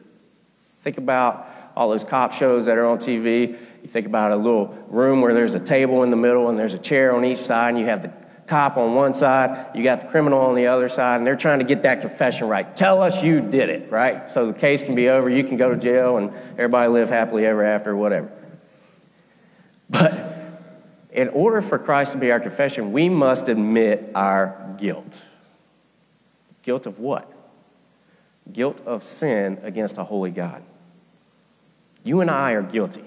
Think 0.83 0.99
about 0.99 1.49
all 1.77 1.91
those 1.91 2.05
cop 2.05 2.33
shows 2.33 2.67
that 2.67 2.79
are 2.79 2.87
on 2.87 2.99
TV. 2.99 3.49
You 3.83 3.89
think 3.89 4.07
about 4.07 4.33
a 4.33 4.37
little 4.37 4.67
room 4.89 5.21
where 5.21 5.35
there's 5.35 5.55
a 5.55 5.61
table 5.61 6.03
in 6.03 6.11
the 6.11 6.17
middle 6.17 6.49
and 6.49 6.59
there's 6.59 6.75
a 6.75 6.79
chair 6.79 7.15
on 7.15 7.25
each 7.25 7.39
side, 7.39 7.71
and 7.71 7.79
you 7.79 7.87
have 7.87 8.03
the 8.03 8.13
cop 8.47 8.77
on 8.77 8.95
one 8.95 9.15
side, 9.15 9.75
you 9.75 9.83
got 9.83 10.01
the 10.01 10.07
criminal 10.07 10.41
on 10.41 10.55
the 10.55 10.67
other 10.67 10.89
side, 10.89 11.17
and 11.17 11.27
they're 11.27 11.37
trying 11.37 11.61
to 11.61 11.65
get 11.65 11.83
that 11.83 12.01
confession 12.01 12.49
right. 12.49 12.75
Tell 12.77 13.03
us 13.03 13.23
you 13.23 13.41
did 13.41 13.71
it, 13.71 13.91
right? 13.91 14.29
So 14.31 14.47
the 14.47 14.53
case 14.53 14.83
can 14.83 14.95
be 14.95 15.09
over, 15.09 15.29
you 15.31 15.45
can 15.45 15.57
go 15.57 15.71
to 15.71 15.79
jail, 15.79 16.19
and 16.19 16.33
everybody 16.53 16.89
live 16.89 17.09
happily 17.09 17.47
ever 17.47 17.65
after, 17.65 17.97
whatever. 17.97 18.31
But 19.89 20.13
in 21.11 21.29
order 21.29 21.63
for 21.63 21.79
Christ 21.79 22.13
to 22.13 22.19
be 22.19 22.31
our 22.33 22.41
confession, 22.41 22.93
we 22.93 23.09
must 23.09 23.49
admit 23.49 24.11
our 24.15 24.75
guilt. 24.79 25.25
Guilt 26.63 26.87
of 26.87 26.99
what? 26.99 27.31
Guilt 28.53 28.83
of 28.85 29.05
sin 29.05 29.59
against 29.63 29.97
a 29.97 30.05
holy 30.05 30.31
God. 30.31 30.63
You 32.03 32.21
and 32.21 32.31
I 32.31 32.53
are 32.53 32.63
guilty. 32.63 33.05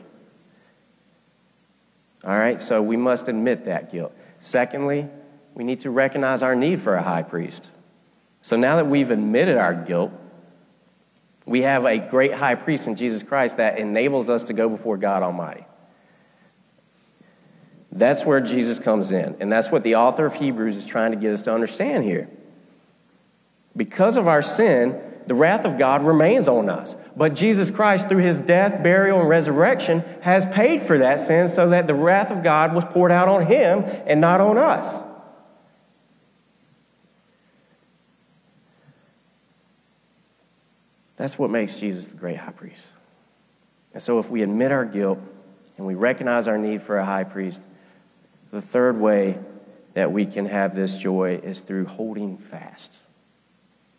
All 2.24 2.38
right, 2.38 2.60
so 2.60 2.82
we 2.82 2.98
must 2.98 3.28
admit 3.28 3.66
that 3.66 3.92
guilt. 3.92 4.14
Secondly, 4.40 5.08
we 5.58 5.64
need 5.64 5.80
to 5.80 5.90
recognize 5.90 6.44
our 6.44 6.56
need 6.56 6.80
for 6.80 6.94
a 6.94 7.02
high 7.02 7.24
priest. 7.24 7.72
So 8.44 8.56
now 8.56 8.76
that 8.76 8.86
we've 8.86 9.10
admitted 9.10 9.58
our 9.58 9.74
guilt, 9.74 10.12
we 11.48 11.64
have 11.64 11.84
a 11.84 11.98
great 11.98 12.32
high 12.32 12.54
priest 12.54 12.88
in 12.88 12.96
Jesus 12.96 13.24
Christ 13.24 13.58
that 13.58 13.80
enables 13.80 14.30
us 14.30 14.44
to 14.46 14.54
go 14.54 14.70
before 14.70 14.98
God 14.98 15.24
Almighty. 15.24 15.66
That's 17.92 18.24
where 18.24 18.40
Jesus 18.40 18.80
comes 18.80 19.12
in. 19.12 19.36
And 19.40 19.52
that's 19.52 19.72
what 19.72 19.82
the 19.82 19.96
author 19.96 20.28
of 20.28 20.36
Hebrews 20.36 20.78
is 20.78 20.86
trying 20.86 21.10
to 21.12 21.18
get 21.18 21.34
us 21.34 21.42
to 21.44 21.54
understand 21.54 22.04
here. 22.04 22.30
Because 23.76 24.16
of 24.16 24.28
our 24.28 24.44
sin, 24.44 25.02
the 25.26 25.34
wrath 25.34 25.66
of 25.66 25.80
God 25.80 26.04
remains 26.04 26.48
on 26.48 26.70
us. 26.70 26.96
But 27.16 27.34
Jesus 27.34 27.72
Christ, 27.72 28.10
through 28.10 28.22
his 28.22 28.40
death, 28.42 28.84
burial, 28.84 29.22
and 29.22 29.28
resurrection, 29.28 30.04
has 30.22 30.46
paid 30.46 30.84
for 30.84 31.00
that 31.00 31.20
sin 31.20 31.48
so 31.48 31.70
that 31.70 31.88
the 31.88 31.96
wrath 31.96 32.30
of 32.30 32.44
God 32.44 32.76
was 32.76 32.86
poured 32.86 33.12
out 33.12 33.28
on 33.28 33.48
him 33.48 33.84
and 34.06 34.22
not 34.22 34.40
on 34.40 34.60
us. 34.60 35.02
That's 41.18 41.38
what 41.38 41.50
makes 41.50 41.80
Jesus 41.80 42.06
the 42.06 42.16
great 42.16 42.38
high 42.38 42.52
priest. 42.52 42.94
And 43.94 44.02
so, 44.02 44.20
if 44.20 44.30
we 44.30 44.44
admit 44.44 44.72
our 44.72 44.86
guilt 44.86 45.20
and 45.78 45.86
we 45.86 45.96
recognize 45.96 46.48
our 46.48 46.58
need 46.58 46.82
for 46.82 46.98
a 46.98 47.06
high 47.06 47.24
priest, 47.24 47.62
the 48.52 48.62
third 48.62 49.00
way 49.00 49.40
that 49.94 50.12
we 50.12 50.26
can 50.26 50.46
have 50.46 50.76
this 50.76 50.98
joy 50.98 51.40
is 51.44 51.62
through 51.62 51.86
holding 51.86 52.38
fast. 52.38 53.00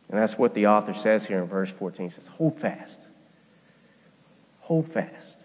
And 0.09 0.19
that's 0.19 0.39
what 0.39 0.55
the 0.55 0.69
author 0.69 0.95
says 0.95 1.27
here 1.27 1.43
in 1.43 1.47
verse 1.47 1.71
14. 1.71 2.07
He 2.07 2.11
says, 2.11 2.29
Hold 2.29 2.59
fast. 2.59 3.09
Hold 4.61 4.89
fast. 4.89 5.45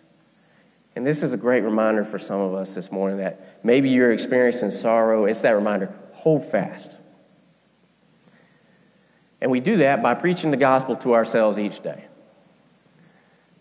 And 0.96 1.06
this 1.06 1.24
is 1.24 1.34
a 1.34 1.38
great 1.38 1.62
reminder 1.62 2.06
for 2.06 2.20
some 2.20 2.40
of 2.40 2.54
us 2.54 2.76
this 2.76 2.92
morning 2.92 3.18
that 3.18 3.60
maybe 3.64 3.90
you're 3.90 4.12
experiencing 4.12 4.70
sorrow. 4.70 5.26
It's 5.26 5.42
that 5.42 5.52
reminder 5.52 5.92
hold 6.12 6.46
fast. 6.46 6.98
And 9.44 9.52
we 9.52 9.60
do 9.60 9.76
that 9.78 10.02
by 10.02 10.14
preaching 10.14 10.52
the 10.52 10.58
gospel 10.58 10.96
to 10.96 11.16
ourselves 11.16 11.60
each 11.60 11.84
day. 11.84 12.06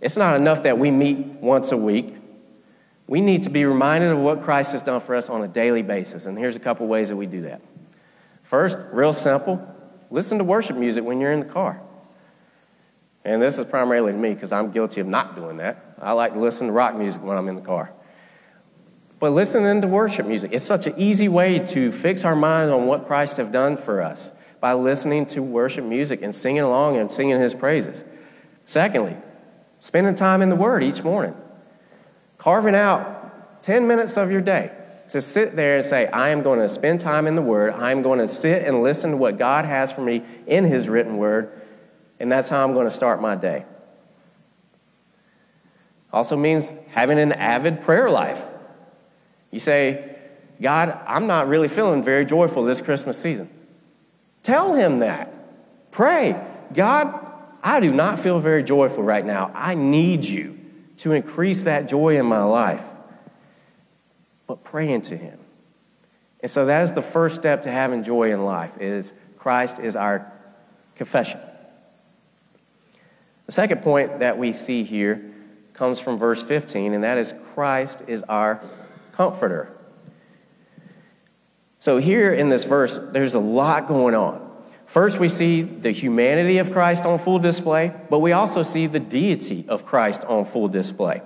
It's 0.01 0.17
not 0.17 0.37
enough 0.37 0.63
that 0.63 0.79
we 0.79 0.93
meet 0.93 1.19
once 1.19 1.73
a 1.73 1.77
week. 1.77 2.15
We 3.09 3.21
need 3.21 3.43
to 3.43 3.51
be 3.51 3.65
reminded 3.65 4.13
of 4.13 4.19
what 4.19 4.43
Christ 4.43 4.71
has 4.73 4.83
done 4.83 5.01
for 5.01 5.17
us 5.17 5.29
on 5.29 5.43
a 5.43 5.49
daily 5.49 5.83
basis. 5.83 6.27
And 6.27 6.39
here's 6.39 6.55
a 6.55 6.61
couple 6.61 6.87
ways 6.87 7.09
that 7.09 7.17
we 7.17 7.27
do 7.27 7.43
that. 7.43 7.63
First, 8.45 8.79
real 8.93 9.13
simple 9.13 9.61
listen 10.09 10.39
to 10.39 10.45
worship 10.45 10.77
music 10.77 11.03
when 11.03 11.21
you're 11.21 11.33
in 11.33 11.41
the 11.41 11.53
car. 11.53 11.83
And 13.25 13.43
this 13.43 13.59
is 13.59 13.67
primarily 13.67 14.13
me 14.13 14.35
because 14.35 14.53
I'm 14.53 14.71
guilty 14.71 15.01
of 15.01 15.09
not 15.09 15.35
doing 15.35 15.57
that. 15.57 15.97
I 16.01 16.13
like 16.13 16.35
to 16.35 16.39
listen 16.39 16.69
to 16.69 16.73
rock 16.73 16.95
music 16.95 17.25
when 17.25 17.37
I'm 17.37 17.49
in 17.49 17.57
the 17.57 17.61
car. 17.61 17.91
But 19.19 19.33
listening 19.33 19.81
to 19.81 19.89
worship 19.89 20.27
music, 20.27 20.53
it's 20.53 20.65
such 20.65 20.87
an 20.87 20.95
easy 20.97 21.29
way 21.29 21.59
to 21.59 21.91
fix 21.91 22.25
our 22.25 22.37
mind 22.37 22.71
on 22.71 22.87
what 22.87 23.07
Christ 23.07 23.39
has 23.39 23.49
done 23.49 23.77
for 23.77 24.01
us 24.01 24.31
by 24.63 24.75
listening 24.75 25.27
to 25.27 25.43
worship 25.43 25.85
music 25.85 26.23
and 26.23 26.33
singing 26.33 26.63
along 26.63 26.97
and 26.97 27.11
singing 27.11 27.41
his 27.41 27.53
praises. 27.53 28.05
Secondly, 28.65 29.17
spending 29.81 30.15
time 30.15 30.41
in 30.41 30.51
the 30.51 30.57
Word 30.57 30.85
each 30.85 31.03
morning, 31.03 31.35
carving 32.39 32.77
out 32.77 33.61
10 33.63 33.89
minutes 33.89 34.17
of 34.17 34.31
your 34.31 34.41
day 34.41 34.71
to 35.09 35.21
sit 35.21 35.57
there 35.57 35.79
and 35.79 35.85
say, 35.85 36.07
I 36.07 36.29
am 36.29 36.45
going 36.45 36.61
to 36.61 36.69
spend 36.69 37.01
time 37.01 37.27
in 37.27 37.35
the 37.35 37.43
Word. 37.43 37.75
I'm 37.75 38.03
going 38.03 38.21
to 38.21 38.29
sit 38.29 38.63
and 38.65 38.85
listen 38.85 39.11
to 39.11 39.17
what 39.17 39.37
God 39.37 39.65
has 39.65 39.93
for 39.93 40.01
me 40.01 40.23
in 40.47 40.63
His 40.63 40.89
written 40.89 41.17
Word, 41.17 41.61
and 42.21 42.31
that's 42.31 42.49
how 42.49 42.63
I'm 42.63 42.73
going 42.73 42.87
to 42.87 42.91
start 42.91 43.21
my 43.21 43.35
day. 43.35 43.67
Also 46.13 46.37
means 46.37 46.73
having 46.91 47.19
an 47.19 47.33
avid 47.33 47.81
prayer 47.81 48.09
life. 48.09 48.47
You 49.51 49.59
say, 49.59 50.17
God, 50.61 51.01
I'm 51.09 51.27
not 51.27 51.49
really 51.49 51.67
feeling 51.67 52.01
very 52.01 52.25
joyful 52.25 52.65
this 52.65 52.81
Christmas 52.81 53.19
season. 53.19 53.51
Tell 54.43 54.75
him 54.75 55.01
that. 55.01 55.91
Pray. 55.91 56.41
God, 56.73 57.33
I 57.63 57.81
do 57.81 57.91
not 57.91 58.19
feel 58.19 58.41
very 58.41 58.65
joyful 58.65 59.03
right 59.03 59.25
now. 59.25 59.51
I 59.55 59.75
need 59.75 60.25
you 60.25 60.59
to 60.99 61.13
increase 61.13 61.65
that 61.65 61.89
joy 61.89 62.19
in 62.19 62.27
my 62.27 62.43
life. 62.43 62.85
But 64.47 64.65
pray 64.65 64.93
into 64.93 65.17
him. 65.17 65.39
And 66.41 66.51
so 66.51 66.67
that 66.67 66.83
is 66.83 66.93
the 66.93 67.03
first 67.03 67.37
step 67.37 67.63
to 67.63 67.71
having 67.71 68.03
joy 68.03 68.33
in 68.33 68.45
life 68.45 68.79
is 68.79 69.15
Christ 69.39 69.79
is 69.79 69.95
our 69.95 70.31
confession. 70.97 71.41
The 73.47 73.53
second 73.53 73.83
point 73.83 74.21
that 74.21 74.39
we 74.39 74.53
see 74.53 74.83
here 74.83 75.33
comes 75.73 76.01
from 76.01 76.19
verse 76.19 76.43
15, 76.43 76.95
and 76.95 77.05
that 77.05 77.19
is 77.19 77.35
Christ 77.55 78.03
is 78.07 78.23
our 78.25 78.61
comforter. 79.13 79.77
So, 81.83 81.97
here 81.97 82.33
in 82.33 82.49
this 82.49 82.65
verse, 82.65 82.97
there's 83.11 83.35
a 83.35 83.41
lot 83.41 83.89
going 83.89 84.15
on. 84.15 84.49
First, 84.87 85.19
we 85.19 85.27
see 85.27 85.63
the 85.63 85.91
humanity 85.91 86.59
of 86.59 86.71
Christ 86.71 87.05
on 87.05 87.19
full 87.19 87.41
display, 87.41 87.93
but 88.09 88.21
we 88.21 88.31
also 88.31 88.63
see 88.63 88.87
the 88.87 89.01
deity 89.01 89.65
of 89.67 89.85
Christ 89.85 90.23
on 90.27 90.45
full 90.45 90.69
display. 90.69 91.23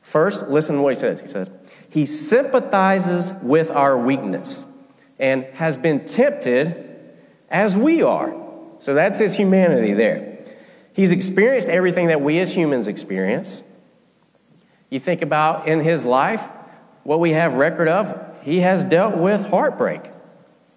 First, 0.00 0.48
listen 0.48 0.74
to 0.74 0.82
what 0.82 0.88
he 0.88 0.98
says. 0.98 1.20
He 1.20 1.28
says, 1.28 1.48
He 1.90 2.06
sympathizes 2.06 3.34
with 3.40 3.70
our 3.70 3.96
weakness 3.96 4.66
and 5.20 5.44
has 5.54 5.78
been 5.78 6.06
tempted 6.06 6.98
as 7.48 7.76
we 7.76 8.02
are. 8.02 8.34
So 8.80 8.94
that's 8.94 9.20
his 9.20 9.36
humanity 9.36 9.94
there. 9.94 10.38
He's 10.92 11.12
experienced 11.12 11.68
everything 11.68 12.08
that 12.08 12.20
we 12.20 12.40
as 12.40 12.52
humans 12.52 12.88
experience. 12.88 13.62
You 14.90 14.98
think 14.98 15.22
about 15.22 15.68
in 15.68 15.78
his 15.78 16.04
life, 16.04 16.48
what 17.04 17.20
we 17.20 17.30
have 17.30 17.54
record 17.54 17.86
of, 17.86 18.31
he 18.42 18.60
has 18.60 18.84
dealt 18.84 19.16
with 19.16 19.46
heartbreak. 19.46 20.10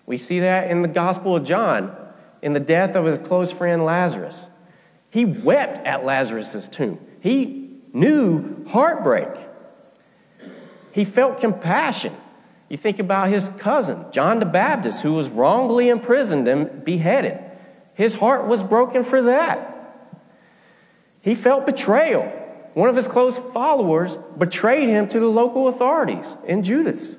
We 0.05 0.17
see 0.17 0.39
that 0.41 0.69
in 0.69 0.81
the 0.81 0.87
Gospel 0.87 1.35
of 1.35 1.43
John, 1.43 1.95
in 2.41 2.53
the 2.53 2.59
death 2.59 2.95
of 2.95 3.05
his 3.05 3.17
close 3.17 3.51
friend 3.51 3.83
Lazarus. 3.83 4.49
He 5.09 5.25
wept 5.25 5.85
at 5.85 6.05
Lazarus' 6.05 6.67
tomb. 6.67 6.99
He 7.19 7.79
knew 7.91 8.65
heartbreak. 8.67 9.29
He 10.91 11.03
felt 11.03 11.39
compassion. 11.39 12.15
You 12.69 12.77
think 12.77 12.99
about 12.99 13.29
his 13.29 13.49
cousin, 13.49 14.05
John 14.11 14.39
the 14.39 14.45
Baptist, 14.45 15.01
who 15.01 15.13
was 15.13 15.29
wrongly 15.29 15.89
imprisoned 15.89 16.47
and 16.47 16.83
beheaded. 16.83 17.39
His 17.93 18.15
heart 18.15 18.45
was 18.45 18.61
broken 18.61 19.03
for 19.03 19.21
that. 19.23 19.71
He 21.21 21.33
felt 21.33 21.65
betrayal. 21.65 22.23
One 22.73 22.89
of 22.89 22.95
his 22.95 23.07
close 23.07 23.39
followers 23.39 24.17
betrayed 24.37 24.89
him 24.89 25.07
to 25.07 25.19
the 25.19 25.27
local 25.27 25.67
authorities 25.67 26.35
in 26.45 26.61
Judas. 26.61 27.17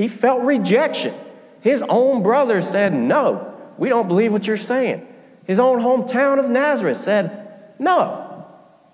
He 0.00 0.08
felt 0.08 0.40
rejection. 0.44 1.14
His 1.60 1.84
own 1.86 2.22
brothers 2.22 2.66
said, 2.66 2.94
No, 2.94 3.54
we 3.76 3.90
don't 3.90 4.08
believe 4.08 4.32
what 4.32 4.46
you're 4.46 4.56
saying. 4.56 5.06
His 5.44 5.60
own 5.60 5.78
hometown 5.78 6.38
of 6.38 6.48
Nazareth 6.48 6.96
said, 6.96 7.74
No, 7.78 8.46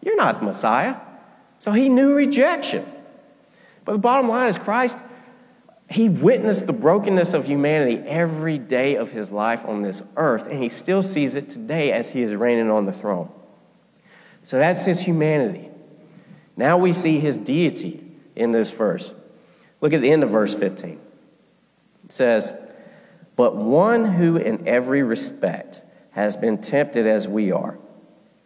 you're 0.02 0.16
not 0.16 0.40
the 0.40 0.44
Messiah. 0.44 0.96
So 1.60 1.70
he 1.70 1.88
knew 1.88 2.12
rejection. 2.12 2.84
But 3.84 3.92
the 3.92 3.98
bottom 3.98 4.28
line 4.28 4.48
is, 4.48 4.58
Christ, 4.58 4.98
he 5.88 6.08
witnessed 6.08 6.66
the 6.66 6.72
brokenness 6.72 7.34
of 7.34 7.46
humanity 7.46 7.98
every 7.98 8.58
day 8.58 8.96
of 8.96 9.12
his 9.12 9.30
life 9.30 9.64
on 9.64 9.82
this 9.82 10.02
earth, 10.16 10.48
and 10.48 10.60
he 10.60 10.68
still 10.68 11.04
sees 11.04 11.36
it 11.36 11.48
today 11.48 11.92
as 11.92 12.10
he 12.10 12.22
is 12.22 12.34
reigning 12.34 12.68
on 12.68 12.84
the 12.84 12.92
throne. 12.92 13.30
So 14.42 14.58
that's 14.58 14.84
his 14.84 14.98
humanity. 15.02 15.70
Now 16.56 16.76
we 16.76 16.92
see 16.92 17.20
his 17.20 17.38
deity 17.38 18.04
in 18.34 18.50
this 18.50 18.72
verse. 18.72 19.14
Look 19.86 19.92
at 19.92 20.00
the 20.00 20.10
end 20.10 20.24
of 20.24 20.30
verse 20.30 20.52
15. 20.52 21.00
It 22.06 22.12
says, 22.12 22.52
But 23.36 23.54
one 23.54 24.04
who 24.04 24.36
in 24.36 24.66
every 24.66 25.04
respect 25.04 25.80
has 26.10 26.36
been 26.36 26.60
tempted 26.60 27.06
as 27.06 27.28
we 27.28 27.52
are, 27.52 27.78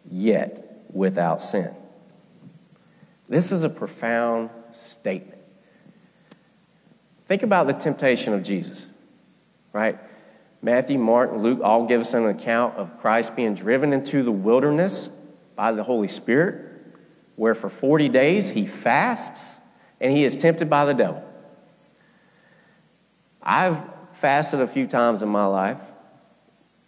yet 0.07 0.83
without 0.93 1.41
sin. 1.41 1.73
This 3.27 3.51
is 3.51 3.63
a 3.63 3.69
profound 3.69 4.51
statement. 4.69 5.41
Think 7.25 7.41
about 7.41 7.65
the 7.65 7.73
temptation 7.73 8.35
of 8.35 8.43
Jesus, 8.43 8.87
right? 9.73 9.97
Matthew, 10.61 10.99
Mark, 10.99 11.31
and 11.31 11.41
Luke 11.41 11.61
all 11.63 11.87
give 11.87 12.01
us 12.01 12.13
an 12.13 12.27
account 12.27 12.77
of 12.77 12.99
Christ 12.99 13.35
being 13.35 13.55
driven 13.55 13.93
into 13.93 14.21
the 14.21 14.31
wilderness 14.31 15.09
by 15.55 15.71
the 15.71 15.81
Holy 15.81 16.07
Spirit, 16.07 16.71
where 17.35 17.55
for 17.55 17.67
40 17.67 18.09
days 18.09 18.51
he 18.51 18.67
fasts 18.67 19.59
and 19.99 20.15
he 20.15 20.23
is 20.23 20.35
tempted 20.35 20.69
by 20.69 20.85
the 20.85 20.93
devil. 20.93 21.29
I've 23.43 23.83
fasted 24.13 24.61
a 24.61 24.67
few 24.67 24.85
times 24.85 25.21
in 25.21 25.29
my 25.29 25.45
life, 25.45 25.81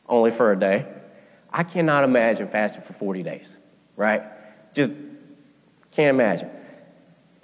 only 0.07 0.31
for 0.31 0.51
a 0.51 0.59
day. 0.59 0.87
I 1.51 1.63
cannot 1.63 2.03
imagine 2.03 2.47
fasting 2.47 2.81
for 2.81 2.93
40 2.93 3.23
days, 3.23 3.55
right? 3.95 4.23
Just 4.73 4.91
can't 5.91 6.09
imagine. 6.09 6.49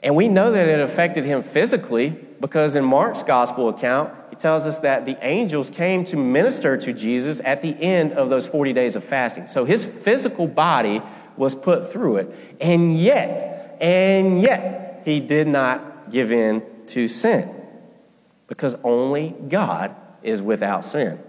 And 0.01 0.15
we 0.15 0.27
know 0.27 0.51
that 0.51 0.67
it 0.67 0.79
affected 0.79 1.25
him 1.25 1.41
physically 1.41 2.09
because 2.39 2.75
in 2.75 2.85
Mark's 2.85 3.21
gospel 3.21 3.69
account, 3.69 4.13
he 4.29 4.35
tells 4.35 4.65
us 4.65 4.79
that 4.79 5.05
the 5.05 5.17
angels 5.25 5.69
came 5.69 6.05
to 6.05 6.17
minister 6.17 6.77
to 6.77 6.93
Jesus 6.93 7.41
at 7.43 7.61
the 7.61 7.75
end 7.81 8.13
of 8.13 8.29
those 8.29 8.47
40 8.47 8.73
days 8.73 8.95
of 8.95 9.03
fasting. 9.03 9.47
So 9.47 9.65
his 9.65 9.85
physical 9.85 10.47
body 10.47 11.01
was 11.35 11.53
put 11.53 11.91
through 11.91 12.17
it. 12.17 12.57
And 12.61 12.97
yet, 12.97 13.77
and 13.81 14.41
yet, 14.41 15.01
he 15.05 15.19
did 15.19 15.47
not 15.47 16.11
give 16.11 16.31
in 16.31 16.63
to 16.87 17.07
sin 17.07 17.58
because 18.49 18.75
only 18.83 19.29
God 19.47 19.95
is 20.21 20.41
without 20.41 20.83
sin. 20.83 21.23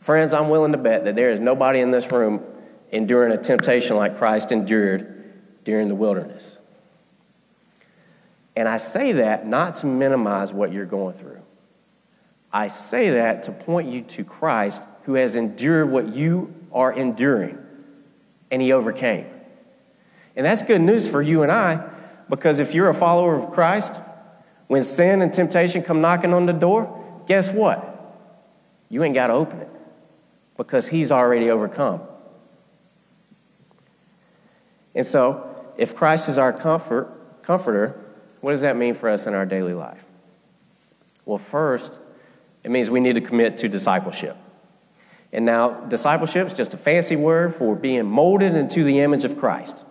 Friends, 0.00 0.32
I'm 0.32 0.48
willing 0.48 0.72
to 0.72 0.78
bet 0.78 1.04
that 1.04 1.14
there 1.14 1.30
is 1.30 1.38
nobody 1.38 1.80
in 1.80 1.90
this 1.90 2.10
room 2.10 2.42
enduring 2.90 3.32
a 3.32 3.40
temptation 3.40 3.96
like 3.96 4.16
Christ 4.16 4.50
endured 4.50 5.14
during 5.64 5.88
the 5.88 5.94
wilderness. 5.94 6.56
And 8.56 8.66
I 8.66 8.78
say 8.78 9.12
that 9.12 9.46
not 9.46 9.76
to 9.76 9.86
minimize 9.86 10.52
what 10.52 10.72
you're 10.72 10.86
going 10.86 11.14
through. 11.14 11.42
I 12.50 12.68
say 12.68 13.10
that 13.10 13.44
to 13.44 13.52
point 13.52 13.92
you 13.92 14.00
to 14.02 14.24
Christ 14.24 14.82
who 15.02 15.14
has 15.14 15.36
endured 15.36 15.90
what 15.90 16.14
you 16.14 16.54
are 16.72 16.92
enduring, 16.92 17.58
and 18.50 18.62
he 18.62 18.72
overcame. 18.72 19.26
And 20.34 20.46
that's 20.46 20.62
good 20.62 20.80
news 20.80 21.08
for 21.08 21.20
you 21.20 21.42
and 21.42 21.52
I, 21.52 21.86
because 22.30 22.60
if 22.60 22.74
you're 22.74 22.88
a 22.88 22.94
follower 22.94 23.36
of 23.36 23.50
Christ, 23.50 24.00
when 24.68 24.84
sin 24.84 25.22
and 25.22 25.32
temptation 25.32 25.82
come 25.82 26.00
knocking 26.00 26.32
on 26.32 26.46
the 26.46 26.52
door, 26.52 27.22
guess 27.26 27.50
what? 27.50 27.94
You 28.88 29.02
ain't 29.02 29.14
got 29.14 29.26
to 29.26 29.32
open 29.32 29.60
it 29.60 29.70
because 30.56 30.88
he's 30.88 31.10
already 31.10 31.50
overcome. 31.50 32.02
And 34.94 35.06
so, 35.06 35.72
if 35.76 35.94
Christ 35.94 36.28
is 36.28 36.38
our 36.38 36.52
comfort, 36.52 37.42
comforter, 37.42 37.98
what 38.40 38.52
does 38.52 38.60
that 38.60 38.76
mean 38.76 38.94
for 38.94 39.08
us 39.08 39.26
in 39.26 39.34
our 39.34 39.46
daily 39.46 39.74
life? 39.74 40.04
Well, 41.24 41.38
first, 41.38 41.98
it 42.64 42.70
means 42.70 42.90
we 42.90 43.00
need 43.00 43.14
to 43.14 43.20
commit 43.20 43.58
to 43.58 43.68
discipleship. 43.68 44.36
And 45.32 45.44
now, 45.44 45.80
discipleship 45.82 46.46
is 46.46 46.52
just 46.52 46.74
a 46.74 46.78
fancy 46.78 47.16
word 47.16 47.54
for 47.54 47.76
being 47.76 48.06
molded 48.06 48.54
into 48.54 48.82
the 48.82 49.00
image 49.00 49.24
of 49.24 49.36
Christ. 49.36 49.84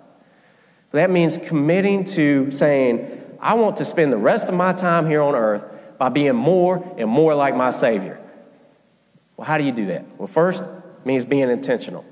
That 0.91 1.09
means 1.09 1.37
committing 1.37 2.03
to 2.05 2.49
saying, 2.51 3.16
I 3.39 3.53
want 3.55 3.77
to 3.77 3.85
spend 3.85 4.11
the 4.11 4.17
rest 4.17 4.49
of 4.49 4.55
my 4.55 4.73
time 4.73 5.05
here 5.05 5.21
on 5.21 5.35
earth 5.35 5.65
by 5.97 6.09
being 6.09 6.35
more 6.35 6.95
and 6.97 7.09
more 7.09 7.35
like 7.35 7.55
my 7.55 7.69
Savior. 7.71 8.19
Well, 9.35 9.45
how 9.45 9.57
do 9.57 9.63
you 9.63 9.71
do 9.71 9.87
that? 9.87 10.05
Well, 10.17 10.27
first, 10.27 10.63
means 11.05 11.25
being 11.25 11.49
intentional 11.49 12.05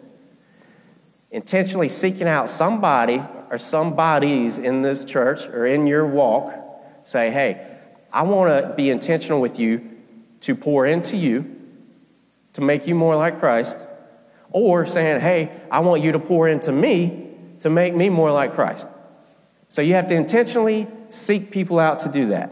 intentionally 1.35 1.89
seeking 1.89 2.29
out 2.29 2.49
somebody 2.49 3.21
or 3.51 3.57
somebodies 3.57 4.57
in 4.57 4.81
this 4.81 5.03
church 5.03 5.45
or 5.47 5.65
in 5.65 5.85
your 5.85 6.05
walk, 6.05 6.49
say, 7.03 7.29
hey, 7.29 7.77
I 8.13 8.23
want 8.23 8.49
to 8.49 8.73
be 8.73 8.89
intentional 8.89 9.41
with 9.41 9.59
you 9.59 9.97
to 10.39 10.55
pour 10.55 10.85
into 10.85 11.17
you 11.17 11.53
to 12.53 12.61
make 12.61 12.88
you 12.88 12.95
more 12.95 13.17
like 13.17 13.38
Christ, 13.38 13.85
or 14.49 14.85
saying, 14.85 15.19
hey, 15.19 15.51
I 15.69 15.79
want 15.79 16.01
you 16.01 16.13
to 16.13 16.19
pour 16.19 16.47
into 16.47 16.71
me 16.71 17.27
to 17.59 17.69
make 17.69 17.93
me 17.93 18.07
more 18.07 18.31
like 18.31 18.53
Christ. 18.53 18.88
So 19.67 19.81
you 19.81 19.95
have 19.95 20.07
to 20.07 20.15
intentionally 20.15 20.88
seek 21.15 21.51
people 21.51 21.80
out 21.80 21.99
to 21.99 22.10
do 22.10 22.28
that. 22.28 22.51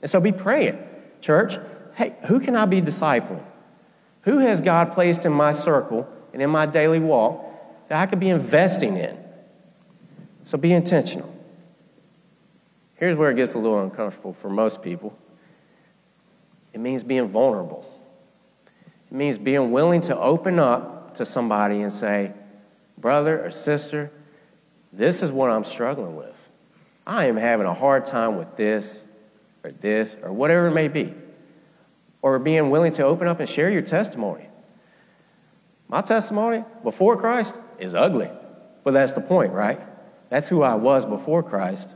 And 0.00 0.10
so 0.10 0.20
be 0.20 0.32
praying, 0.32 0.78
church. 1.20 1.58
Hey, 1.94 2.14
who 2.26 2.40
can 2.40 2.56
I 2.56 2.66
be 2.66 2.80
discipling? 2.80 3.42
Who 4.22 4.38
has 4.38 4.60
God 4.60 4.92
placed 4.92 5.24
in 5.24 5.32
my 5.32 5.52
circle 5.52 6.08
and 6.32 6.40
in 6.40 6.50
my 6.50 6.66
daily 6.66 7.00
walk 7.00 7.44
that 7.88 8.00
I 8.00 8.06
could 8.06 8.20
be 8.20 8.30
investing 8.30 8.96
in. 8.96 9.18
So 10.44 10.58
be 10.58 10.72
intentional. 10.72 11.32
Here's 12.94 13.16
where 13.16 13.30
it 13.30 13.34
gets 13.34 13.54
a 13.54 13.58
little 13.58 13.80
uncomfortable 13.80 14.32
for 14.32 14.48
most 14.48 14.82
people 14.82 15.16
it 16.72 16.80
means 16.80 17.04
being 17.04 17.28
vulnerable, 17.28 17.86
it 19.10 19.14
means 19.14 19.36
being 19.36 19.72
willing 19.72 20.00
to 20.02 20.18
open 20.18 20.58
up 20.58 21.14
to 21.16 21.26
somebody 21.26 21.82
and 21.82 21.92
say, 21.92 22.32
Brother 22.96 23.44
or 23.44 23.50
sister, 23.50 24.10
this 24.90 25.22
is 25.22 25.30
what 25.30 25.50
I'm 25.50 25.64
struggling 25.64 26.16
with. 26.16 26.41
I 27.06 27.26
am 27.26 27.36
having 27.36 27.66
a 27.66 27.74
hard 27.74 28.06
time 28.06 28.36
with 28.36 28.56
this 28.56 29.04
or 29.64 29.72
this 29.72 30.16
or 30.22 30.32
whatever 30.32 30.68
it 30.68 30.72
may 30.72 30.88
be. 30.88 31.14
Or 32.20 32.38
being 32.38 32.70
willing 32.70 32.92
to 32.92 33.04
open 33.04 33.26
up 33.26 33.40
and 33.40 33.48
share 33.48 33.70
your 33.70 33.82
testimony. 33.82 34.48
My 35.88 36.00
testimony 36.00 36.64
before 36.82 37.16
Christ 37.16 37.58
is 37.78 37.94
ugly, 37.94 38.30
but 38.84 38.92
that's 38.92 39.12
the 39.12 39.20
point, 39.20 39.52
right? 39.52 39.80
That's 40.30 40.48
who 40.48 40.62
I 40.62 40.76
was 40.76 41.04
before 41.04 41.42
Christ 41.42 41.94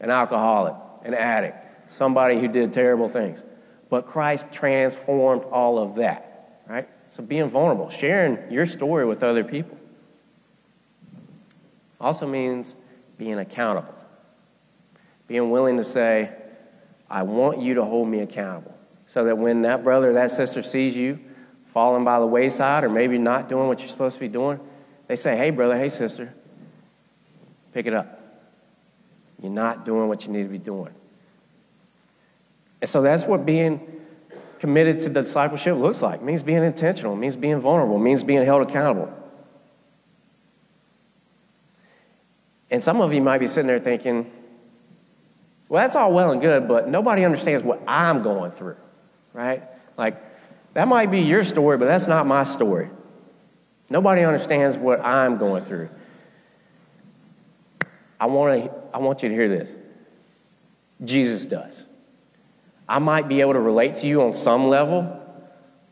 an 0.00 0.10
alcoholic, 0.10 0.74
an 1.04 1.14
addict, 1.14 1.90
somebody 1.90 2.40
who 2.40 2.48
did 2.48 2.72
terrible 2.72 3.08
things. 3.08 3.44
But 3.90 4.06
Christ 4.06 4.52
transformed 4.52 5.42
all 5.44 5.78
of 5.78 5.96
that, 5.96 6.62
right? 6.68 6.88
So 7.10 7.22
being 7.22 7.48
vulnerable, 7.48 7.90
sharing 7.90 8.50
your 8.50 8.64
story 8.64 9.04
with 9.04 9.22
other 9.22 9.44
people, 9.44 9.76
also 12.00 12.26
means 12.26 12.74
being 13.20 13.38
accountable. 13.38 13.94
being 15.28 15.50
willing 15.50 15.76
to 15.76 15.84
say, 15.84 16.32
I 17.08 17.22
want 17.22 17.60
you 17.60 17.74
to 17.74 17.84
hold 17.84 18.08
me 18.08 18.20
accountable. 18.20 18.74
So 19.06 19.24
that 19.24 19.36
when 19.36 19.62
that 19.62 19.84
brother 19.84 20.10
or 20.10 20.12
that 20.14 20.30
sister 20.30 20.62
sees 20.62 20.96
you 20.96 21.20
falling 21.66 22.02
by 22.02 22.18
the 22.18 22.26
wayside 22.26 22.82
or 22.82 22.88
maybe 22.88 23.18
not 23.18 23.48
doing 23.48 23.68
what 23.68 23.80
you're 23.80 23.90
supposed 23.90 24.14
to 24.14 24.20
be 24.20 24.28
doing, 24.28 24.58
they 25.06 25.16
say, 25.16 25.36
Hey, 25.36 25.50
brother, 25.50 25.76
hey, 25.76 25.90
sister, 25.90 26.32
pick 27.74 27.86
it 27.86 27.92
up. 27.92 28.18
You're 29.42 29.52
not 29.52 29.84
doing 29.84 30.08
what 30.08 30.26
you 30.26 30.32
need 30.32 30.44
to 30.44 30.48
be 30.48 30.58
doing. 30.58 30.94
And 32.80 32.88
so 32.88 33.02
that's 33.02 33.24
what 33.24 33.44
being 33.44 34.00
committed 34.58 34.98
to 35.00 35.10
discipleship 35.10 35.76
looks 35.76 36.00
like. 36.00 36.20
It 36.20 36.24
means 36.24 36.42
being 36.42 36.64
intentional, 36.64 37.12
it 37.12 37.18
means 37.18 37.36
being 37.36 37.60
vulnerable, 37.60 37.96
it 37.96 38.00
means 38.00 38.24
being 38.24 38.44
held 38.46 38.62
accountable. 38.62 39.12
And 42.70 42.82
some 42.82 43.00
of 43.00 43.12
you 43.12 43.20
might 43.20 43.38
be 43.38 43.46
sitting 43.46 43.66
there 43.66 43.80
thinking, 43.80 44.30
well, 45.68 45.82
that's 45.82 45.96
all 45.96 46.12
well 46.12 46.30
and 46.32 46.40
good, 46.40 46.68
but 46.68 46.88
nobody 46.88 47.24
understands 47.24 47.62
what 47.62 47.80
I'm 47.86 48.22
going 48.22 48.50
through, 48.50 48.76
right? 49.32 49.62
Like, 49.96 50.16
that 50.74 50.88
might 50.88 51.10
be 51.10 51.20
your 51.20 51.44
story, 51.44 51.78
but 51.78 51.86
that's 51.86 52.06
not 52.06 52.26
my 52.26 52.42
story. 52.42 52.90
Nobody 53.88 54.22
understands 54.22 54.78
what 54.78 55.04
I'm 55.04 55.36
going 55.36 55.62
through. 55.62 55.90
I 58.20 58.26
want, 58.26 58.64
to, 58.64 58.72
I 58.92 58.98
want 58.98 59.22
you 59.22 59.28
to 59.28 59.34
hear 59.34 59.48
this 59.48 59.76
Jesus 61.02 61.46
does. 61.46 61.86
I 62.88 62.98
might 62.98 63.28
be 63.28 63.40
able 63.40 63.54
to 63.54 63.60
relate 63.60 63.96
to 63.96 64.06
you 64.06 64.22
on 64.22 64.32
some 64.32 64.68
level, 64.68 65.20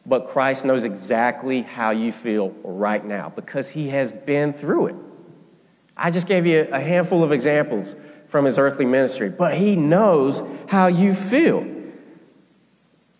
but 0.04 0.26
Christ 0.26 0.64
knows 0.64 0.84
exactly 0.84 1.62
how 1.62 1.90
you 1.90 2.12
feel 2.12 2.50
right 2.62 3.04
now 3.04 3.32
because 3.34 3.68
he 3.68 3.88
has 3.90 4.12
been 4.12 4.52
through 4.52 4.86
it. 4.88 4.96
I 5.98 6.10
just 6.12 6.28
gave 6.28 6.46
you 6.46 6.68
a 6.70 6.80
handful 6.80 7.24
of 7.24 7.32
examples 7.32 7.96
from 8.28 8.44
his 8.44 8.58
earthly 8.58 8.84
ministry, 8.84 9.28
but 9.28 9.56
he 9.56 9.74
knows 9.74 10.42
how 10.68 10.86
you 10.86 11.12
feel. 11.12 11.66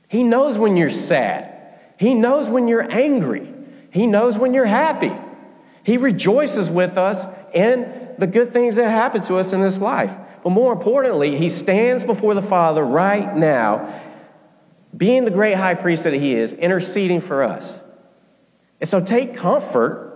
He 0.07 0.23
knows 0.23 0.57
when 0.57 0.77
you're 0.77 0.91
sad. 0.91 1.55
He 1.99 2.15
knows 2.15 2.49
when 2.49 2.69
you're 2.69 2.91
angry. 2.91 3.53
He 3.91 4.07
knows 4.07 4.39
when 4.39 4.55
you're 4.55 4.67
happy. 4.67 5.13
He 5.83 5.97
rejoices 5.97 6.71
with 6.71 6.97
us 6.97 7.27
in 7.53 8.15
the 8.19 8.27
good 8.27 8.51
things 8.51 8.77
that 8.77 8.89
happen 8.91 9.23
to 9.23 9.37
us 9.37 9.53
in 9.53 9.61
this 9.61 9.81
life. 9.81 10.17
But 10.45 10.51
more 10.51 10.73
importantly, 10.73 11.37
he 11.37 11.49
stands 11.49 12.05
before 12.05 12.35
the 12.35 12.43
Father 12.43 12.85
right 12.85 13.35
now, 13.35 14.01
being 14.97 15.25
the 15.25 15.31
great 15.31 15.55
high 15.55 15.75
priest 15.75 16.05
that 16.05 16.13
he 16.13 16.35
is, 16.35 16.53
interceding 16.53 17.21
for 17.21 17.43
us. 17.43 17.81
And 18.81 18.89
so 18.89 19.01
take 19.01 19.35
comfort 19.35 20.08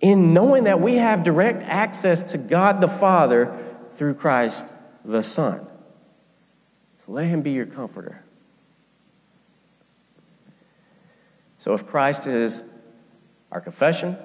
in 0.00 0.32
knowing 0.32 0.64
that 0.64 0.80
we 0.80 0.96
have 0.96 1.22
direct 1.22 1.62
access 1.62 2.22
to 2.32 2.38
God 2.38 2.80
the 2.80 2.88
Father 2.88 3.56
through 3.94 4.14
Christ 4.14 4.72
the 5.04 5.22
Son. 5.22 5.66
So 7.04 7.12
let 7.12 7.26
him 7.26 7.42
be 7.42 7.50
your 7.50 7.66
comforter. 7.66 8.22
So 11.58 11.74
if 11.74 11.86
Christ 11.86 12.26
is 12.26 12.62
our 13.50 13.60
confession, 13.60 14.16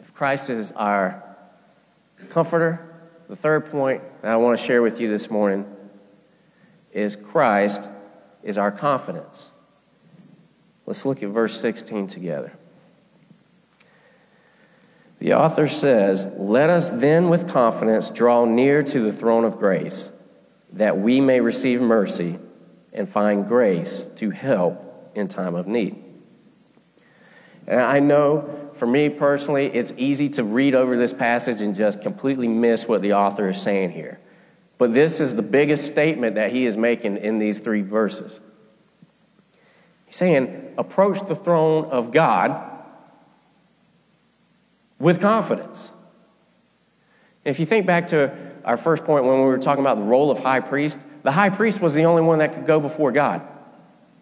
if 0.00 0.14
Christ 0.14 0.48
is 0.48 0.72
our 0.72 1.22
comforter, 2.30 2.88
the 3.28 3.36
third 3.36 3.66
point 3.70 4.02
that 4.22 4.30
I 4.30 4.36
want 4.36 4.58
to 4.58 4.64
share 4.64 4.82
with 4.82 5.00
you 5.00 5.08
this 5.08 5.30
morning 5.30 5.66
is 6.92 7.16
Christ 7.16 7.88
is 8.42 8.58
our 8.58 8.70
confidence. 8.70 9.52
Let's 10.86 11.04
look 11.06 11.22
at 11.22 11.28
verse 11.28 11.60
16 11.60 12.06
together. 12.06 12.52
The 15.22 15.34
author 15.34 15.68
says, 15.68 16.26
Let 16.36 16.68
us 16.68 16.88
then 16.88 17.28
with 17.28 17.46
confidence 17.46 18.10
draw 18.10 18.44
near 18.44 18.82
to 18.82 18.98
the 18.98 19.12
throne 19.12 19.44
of 19.44 19.56
grace, 19.56 20.10
that 20.72 20.98
we 20.98 21.20
may 21.20 21.40
receive 21.40 21.80
mercy 21.80 22.40
and 22.92 23.08
find 23.08 23.46
grace 23.46 24.02
to 24.16 24.30
help 24.30 25.12
in 25.14 25.28
time 25.28 25.54
of 25.54 25.68
need. 25.68 26.02
And 27.68 27.80
I 27.80 28.00
know 28.00 28.70
for 28.74 28.88
me 28.88 29.10
personally, 29.10 29.66
it's 29.66 29.94
easy 29.96 30.28
to 30.30 30.42
read 30.42 30.74
over 30.74 30.96
this 30.96 31.12
passage 31.12 31.60
and 31.60 31.72
just 31.72 32.02
completely 32.02 32.48
miss 32.48 32.88
what 32.88 33.00
the 33.00 33.12
author 33.12 33.50
is 33.50 33.62
saying 33.62 33.92
here. 33.92 34.18
But 34.76 34.92
this 34.92 35.20
is 35.20 35.36
the 35.36 35.42
biggest 35.42 35.86
statement 35.86 36.34
that 36.34 36.50
he 36.50 36.66
is 36.66 36.76
making 36.76 37.18
in 37.18 37.38
these 37.38 37.60
three 37.60 37.82
verses. 37.82 38.40
He's 40.06 40.16
saying, 40.16 40.74
approach 40.76 41.20
the 41.28 41.36
throne 41.36 41.84
of 41.84 42.10
God 42.10 42.70
with 45.02 45.20
confidence. 45.20 45.90
if 47.44 47.58
you 47.58 47.66
think 47.66 47.88
back 47.88 48.06
to 48.06 48.32
our 48.64 48.76
first 48.76 49.04
point 49.04 49.24
when 49.24 49.34
we 49.38 49.46
were 49.46 49.58
talking 49.58 49.82
about 49.82 49.96
the 49.96 50.04
role 50.04 50.30
of 50.30 50.38
high 50.38 50.60
priest, 50.60 50.96
the 51.24 51.32
high 51.32 51.50
priest 51.50 51.80
was 51.80 51.94
the 51.94 52.04
only 52.04 52.22
one 52.22 52.38
that 52.38 52.52
could 52.52 52.64
go 52.64 52.78
before 52.78 53.10
God 53.10 53.42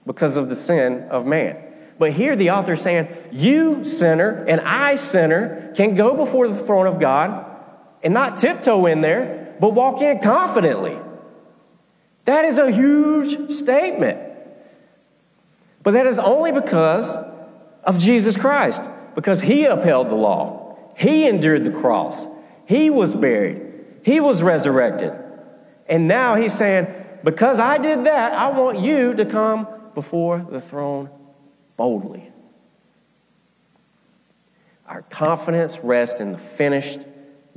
because 0.07 0.39
of 0.39 0.49
the 0.49 0.55
sin 0.55 1.07
of 1.11 1.27
man. 1.27 1.59
But 1.99 2.13
here 2.13 2.35
the 2.35 2.53
author 2.53 2.73
is 2.73 2.81
saying, 2.81 3.09
You, 3.31 3.85
sinner, 3.85 4.43
and 4.49 4.63
I, 4.63 4.95
sinner, 4.95 5.71
can 5.77 5.95
go 5.95 6.17
before 6.17 6.49
the 6.49 6.57
throne 6.57 6.87
of 6.87 6.99
God 6.99 7.45
and 8.03 8.15
not 8.15 8.39
tiptoe 8.39 8.87
in 8.87 9.03
there, 9.03 9.55
but 9.61 9.75
walk 9.75 10.01
in 10.01 10.21
confidently. 10.21 10.99
That 12.25 12.47
is 12.47 12.57
a 12.57 12.71
huge 12.71 13.53
statement. 13.53 14.19
But 15.83 15.91
that 15.91 16.07
is 16.07 16.19
only 16.19 16.53
because 16.53 17.19
of 17.85 17.99
Jesus 17.99 18.39
Christ, 18.39 18.89
because 19.15 19.43
he 19.43 19.67
upheld 19.67 20.09
the 20.09 20.15
law. 20.15 20.70
He 20.97 21.27
endured 21.27 21.65
the 21.65 21.71
cross. 21.71 22.27
He 22.67 22.91
was 22.91 23.15
buried. 23.15 23.63
He 24.03 24.21
was 24.21 24.43
resurrected. 24.43 25.13
And 25.89 26.07
now 26.07 26.37
he's 26.37 26.55
saying, 26.55 26.87
because 27.25 27.59
I 27.59 27.79
did 27.79 28.05
that, 28.05 28.33
I 28.33 28.51
want 28.51 28.79
you 28.79 29.15
to 29.15 29.25
come 29.25 29.67
before 29.95 30.47
the 30.49 30.61
throne 30.61 31.11
boldly. 31.77 32.31
Our 34.87 35.03
confidence 35.03 35.81
rests 35.81 36.21
in 36.21 36.33
the 36.33 36.39
finished 36.39 37.01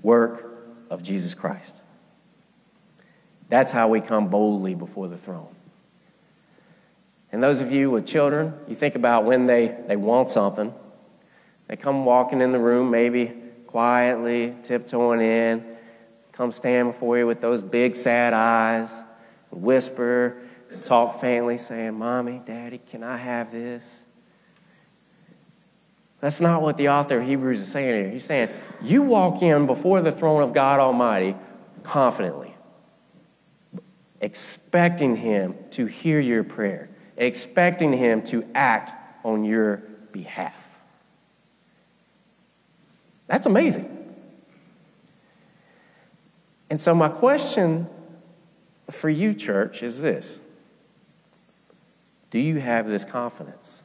work 0.01 0.67
of 0.89 1.01
Jesus 1.01 1.33
Christ. 1.33 1.83
That's 3.49 3.71
how 3.71 3.87
we 3.87 4.01
come 4.01 4.29
boldly 4.29 4.75
before 4.75 5.07
the 5.07 5.17
throne. 5.17 5.55
And 7.31 7.41
those 7.41 7.61
of 7.61 7.71
you 7.71 7.89
with 7.89 8.05
children, 8.05 8.53
you 8.67 8.75
think 8.75 8.95
about 8.95 9.25
when 9.25 9.47
they, 9.47 9.75
they 9.87 9.95
want 9.95 10.29
something 10.29 10.73
they 11.67 11.75
come 11.75 12.05
walking 12.05 12.41
in 12.41 12.51
the 12.51 12.59
room, 12.59 12.91
maybe 12.91 13.33
quietly, 13.67 14.55
tiptoeing 14.63 15.21
in, 15.21 15.65
come 16.31 16.51
stand 16.51 16.91
before 16.91 17.17
you 17.17 17.25
with 17.25 17.41
those 17.41 17.61
big 17.61 17.95
sad 17.95 18.33
eyes, 18.33 19.03
whisper, 19.51 20.41
talk 20.81 21.19
faintly, 21.19 21.57
saying, 21.57 21.93
Mommy, 21.93 22.41
Daddy, 22.45 22.79
can 22.89 23.03
I 23.03 23.17
have 23.17 23.51
this? 23.51 24.05
That's 26.19 26.39
not 26.39 26.61
what 26.61 26.77
the 26.77 26.89
author 26.89 27.19
of 27.19 27.27
Hebrews 27.27 27.61
is 27.61 27.67
saying 27.69 28.03
here. 28.03 28.09
He's 28.11 28.23
saying, 28.23 28.49
You 28.81 29.03
walk 29.03 29.41
in 29.41 29.65
before 29.65 30.01
the 30.01 30.11
throne 30.11 30.41
of 30.41 30.53
God 30.53 30.79
Almighty 30.79 31.35
confidently, 31.83 32.55
expecting 34.21 35.17
Him 35.17 35.55
to 35.71 35.85
hear 35.85 36.19
your 36.19 36.43
prayer, 36.43 36.89
expecting 37.17 37.91
Him 37.91 38.21
to 38.23 38.45
act 38.55 38.93
on 39.25 39.43
your 39.43 39.77
behalf. 40.13 40.72
That's 43.33 43.47
amazing. 43.47 43.89
And 46.69 46.79
so, 46.79 46.93
my 46.93 47.09
question 47.09 47.87
for 48.91 49.09
you, 49.09 49.33
church, 49.33 49.81
is 49.81 49.99
this 50.03 50.39
Do 52.29 52.37
you 52.37 52.59
have 52.59 52.87
this 52.87 53.03
confidence? 53.03 53.81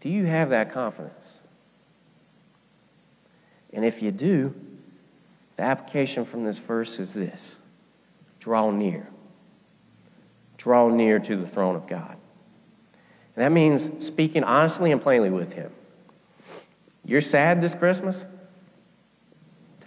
Do 0.00 0.10
you 0.10 0.26
have 0.26 0.50
that 0.50 0.68
confidence? 0.68 1.40
And 3.72 3.82
if 3.82 4.02
you 4.02 4.10
do, 4.10 4.54
the 5.56 5.62
application 5.62 6.26
from 6.26 6.44
this 6.44 6.58
verse 6.58 6.98
is 6.98 7.14
this 7.14 7.60
draw 8.40 8.70
near. 8.70 9.08
Draw 10.58 10.90
near 10.90 11.18
to 11.20 11.34
the 11.34 11.46
throne 11.46 11.76
of 11.76 11.88
God. 11.88 12.18
And 13.34 13.42
that 13.42 13.52
means 13.52 14.04
speaking 14.04 14.44
honestly 14.44 14.92
and 14.92 15.00
plainly 15.00 15.30
with 15.30 15.54
Him. 15.54 15.72
You're 17.06 17.20
sad 17.20 17.60
this 17.60 17.74
Christmas? 17.74 18.26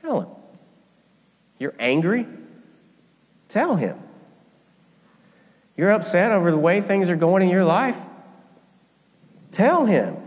Tell 0.01 0.21
him. 0.21 0.29
You're 1.59 1.75
angry? 1.77 2.25
Tell 3.49 3.75
him. 3.75 3.99
You're 5.75 5.91
upset 5.91 6.31
over 6.31 6.49
the 6.49 6.57
way 6.57 6.81
things 6.81 7.09
are 7.09 7.15
going 7.15 7.43
in 7.43 7.49
your 7.49 7.65
life? 7.65 7.97
Tell 9.51 9.85
him. 9.85 10.17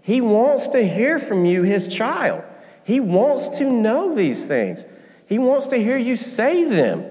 He 0.00 0.20
wants 0.20 0.68
to 0.68 0.86
hear 0.86 1.18
from 1.18 1.44
you, 1.44 1.62
his 1.62 1.86
child. 1.86 2.42
He 2.84 2.98
wants 2.98 3.48
to 3.58 3.70
know 3.70 4.14
these 4.14 4.44
things. 4.44 4.84
He 5.26 5.38
wants 5.38 5.68
to 5.68 5.76
hear 5.76 5.96
you 5.96 6.16
say 6.16 6.64
them 6.64 7.04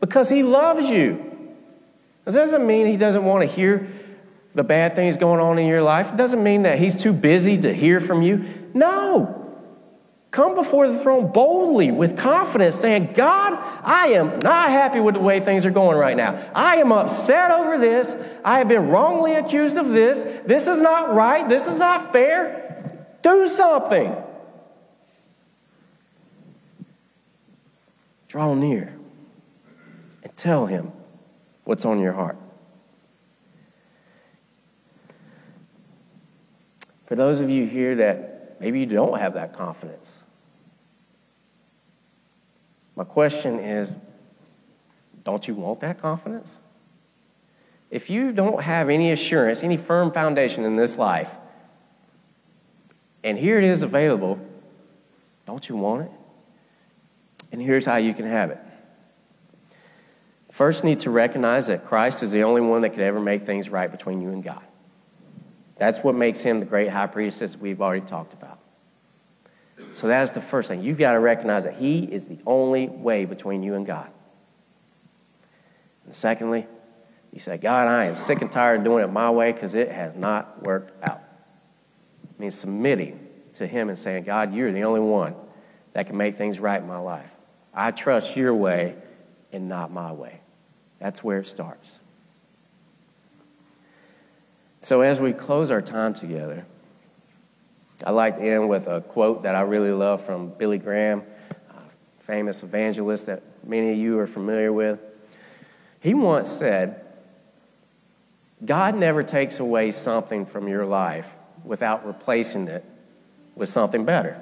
because 0.00 0.28
he 0.28 0.44
loves 0.44 0.88
you. 0.88 1.54
It 2.24 2.30
doesn't 2.32 2.64
mean 2.66 2.86
he 2.86 2.96
doesn't 2.96 3.24
want 3.24 3.42
to 3.42 3.46
hear 3.46 3.88
the 4.54 4.64
bad 4.64 4.94
things 4.94 5.16
going 5.16 5.40
on 5.40 5.58
in 5.58 5.66
your 5.66 5.82
life. 5.82 6.12
It 6.12 6.16
doesn't 6.16 6.42
mean 6.42 6.62
that 6.62 6.78
he's 6.78 6.96
too 6.96 7.12
busy 7.12 7.58
to 7.58 7.72
hear 7.74 8.00
from 8.00 8.22
you. 8.22 8.65
No. 8.76 9.42
Come 10.30 10.54
before 10.54 10.86
the 10.86 10.98
throne 10.98 11.32
boldly 11.32 11.90
with 11.90 12.18
confidence, 12.18 12.74
saying, 12.74 13.12
God, 13.14 13.54
I 13.82 14.08
am 14.08 14.38
not 14.40 14.68
happy 14.68 15.00
with 15.00 15.14
the 15.14 15.20
way 15.20 15.40
things 15.40 15.64
are 15.64 15.70
going 15.70 15.96
right 15.96 16.16
now. 16.16 16.50
I 16.54 16.76
am 16.76 16.92
upset 16.92 17.52
over 17.52 17.78
this. 17.78 18.14
I 18.44 18.58
have 18.58 18.68
been 18.68 18.88
wrongly 18.88 19.34
accused 19.34 19.78
of 19.78 19.88
this. 19.88 20.24
This 20.44 20.68
is 20.68 20.78
not 20.78 21.14
right. 21.14 21.48
This 21.48 21.66
is 21.68 21.78
not 21.78 22.12
fair. 22.12 23.06
Do 23.22 23.46
something. 23.48 24.14
Draw 28.28 28.54
near 28.56 28.94
and 30.22 30.36
tell 30.36 30.66
him 30.66 30.92
what's 31.64 31.86
on 31.86 31.98
your 31.98 32.12
heart. 32.12 32.36
For 37.06 37.14
those 37.14 37.40
of 37.40 37.48
you 37.48 37.66
here 37.66 37.94
that 37.94 38.35
maybe 38.60 38.80
you 38.80 38.86
don't 38.86 39.18
have 39.18 39.34
that 39.34 39.52
confidence, 39.52 40.22
my 42.94 43.04
question 43.04 43.58
is 43.58 43.94
don't 45.24 45.46
you 45.46 45.54
want 45.54 45.80
that 45.80 46.00
confidence? 46.00 46.58
If 47.90 48.10
you 48.10 48.32
don't 48.32 48.62
have 48.62 48.88
any 48.88 49.12
assurance, 49.12 49.62
any 49.62 49.76
firm 49.76 50.12
foundation 50.12 50.64
in 50.64 50.76
this 50.76 50.96
life, 50.96 51.34
and 53.22 53.36
here 53.36 53.58
it 53.58 53.64
is 53.64 53.82
available, 53.82 54.38
don't 55.46 55.68
you 55.68 55.76
want 55.76 56.02
it? 56.02 56.10
And 57.52 57.60
here's 57.60 57.84
how 57.84 57.96
you 57.96 58.14
can 58.14 58.26
have 58.26 58.50
it. 58.50 58.58
First, 60.50 60.84
need 60.84 61.00
to 61.00 61.10
recognize 61.10 61.66
that 61.66 61.84
Christ 61.84 62.22
is 62.22 62.32
the 62.32 62.42
only 62.42 62.60
one 62.60 62.82
that 62.82 62.90
could 62.90 63.00
ever 63.00 63.20
make 63.20 63.44
things 63.44 63.68
right 63.68 63.90
between 63.90 64.22
you 64.22 64.30
and 64.30 64.42
God. 64.42 64.62
That's 65.76 66.00
what 66.00 66.14
makes 66.14 66.40
him 66.40 66.58
the 66.60 66.66
great 66.66 66.88
high 66.88 67.06
priest, 67.06 67.42
as 67.42 67.56
we've 67.56 67.82
already 67.82 68.04
talked 68.04 68.32
about. 68.32 68.58
So 69.92 70.08
that's 70.08 70.30
the 70.30 70.40
first 70.40 70.68
thing. 70.68 70.82
You've 70.82 70.98
got 70.98 71.12
to 71.12 71.20
recognize 71.20 71.64
that 71.64 71.74
He 71.74 72.04
is 72.04 72.26
the 72.26 72.38
only 72.46 72.88
way 72.88 73.24
between 73.24 73.62
you 73.62 73.74
and 73.74 73.86
God. 73.86 74.10
And 76.04 76.14
secondly, 76.14 76.66
you 77.32 77.40
say, 77.40 77.58
God, 77.58 77.88
I 77.88 78.06
am 78.06 78.16
sick 78.16 78.40
and 78.40 78.50
tired 78.50 78.80
of 78.80 78.84
doing 78.84 79.04
it 79.04 79.08
my 79.08 79.30
way 79.30 79.52
because 79.52 79.74
it 79.74 79.90
has 79.90 80.14
not 80.14 80.62
worked 80.62 80.92
out. 81.04 81.22
It 82.30 82.40
means 82.40 82.54
submitting 82.54 83.26
to 83.54 83.66
Him 83.66 83.88
and 83.88 83.98
saying, 83.98 84.24
God, 84.24 84.54
you're 84.54 84.72
the 84.72 84.84
only 84.84 85.00
one 85.00 85.34
that 85.92 86.06
can 86.06 86.16
make 86.16 86.36
things 86.36 86.60
right 86.60 86.80
in 86.80 86.86
my 86.86 86.98
life. 86.98 87.30
I 87.74 87.90
trust 87.90 88.36
your 88.36 88.54
way 88.54 88.96
and 89.52 89.68
not 89.68 89.90
my 89.90 90.12
way. 90.12 90.40
That's 90.98 91.22
where 91.22 91.40
it 91.40 91.46
starts. 91.46 92.00
So 94.86 95.00
as 95.00 95.18
we 95.18 95.32
close 95.32 95.72
our 95.72 95.82
time 95.82 96.14
together, 96.14 96.64
I 98.06 98.12
like 98.12 98.36
to 98.36 98.40
end 98.40 98.68
with 98.68 98.86
a 98.86 99.00
quote 99.00 99.42
that 99.42 99.56
I 99.56 99.62
really 99.62 99.90
love 99.90 100.24
from 100.24 100.50
Billy 100.50 100.78
Graham, 100.78 101.24
a 101.70 102.22
famous 102.22 102.62
evangelist 102.62 103.26
that 103.26 103.42
many 103.64 103.90
of 103.90 103.98
you 103.98 104.16
are 104.20 104.28
familiar 104.28 104.72
with. 104.72 105.00
He 105.98 106.14
once 106.14 106.52
said, 106.52 107.04
God 108.64 108.94
never 108.94 109.24
takes 109.24 109.58
away 109.58 109.90
something 109.90 110.46
from 110.46 110.68
your 110.68 110.86
life 110.86 111.34
without 111.64 112.06
replacing 112.06 112.68
it 112.68 112.84
with 113.56 113.68
something 113.68 114.04
better. 114.04 114.40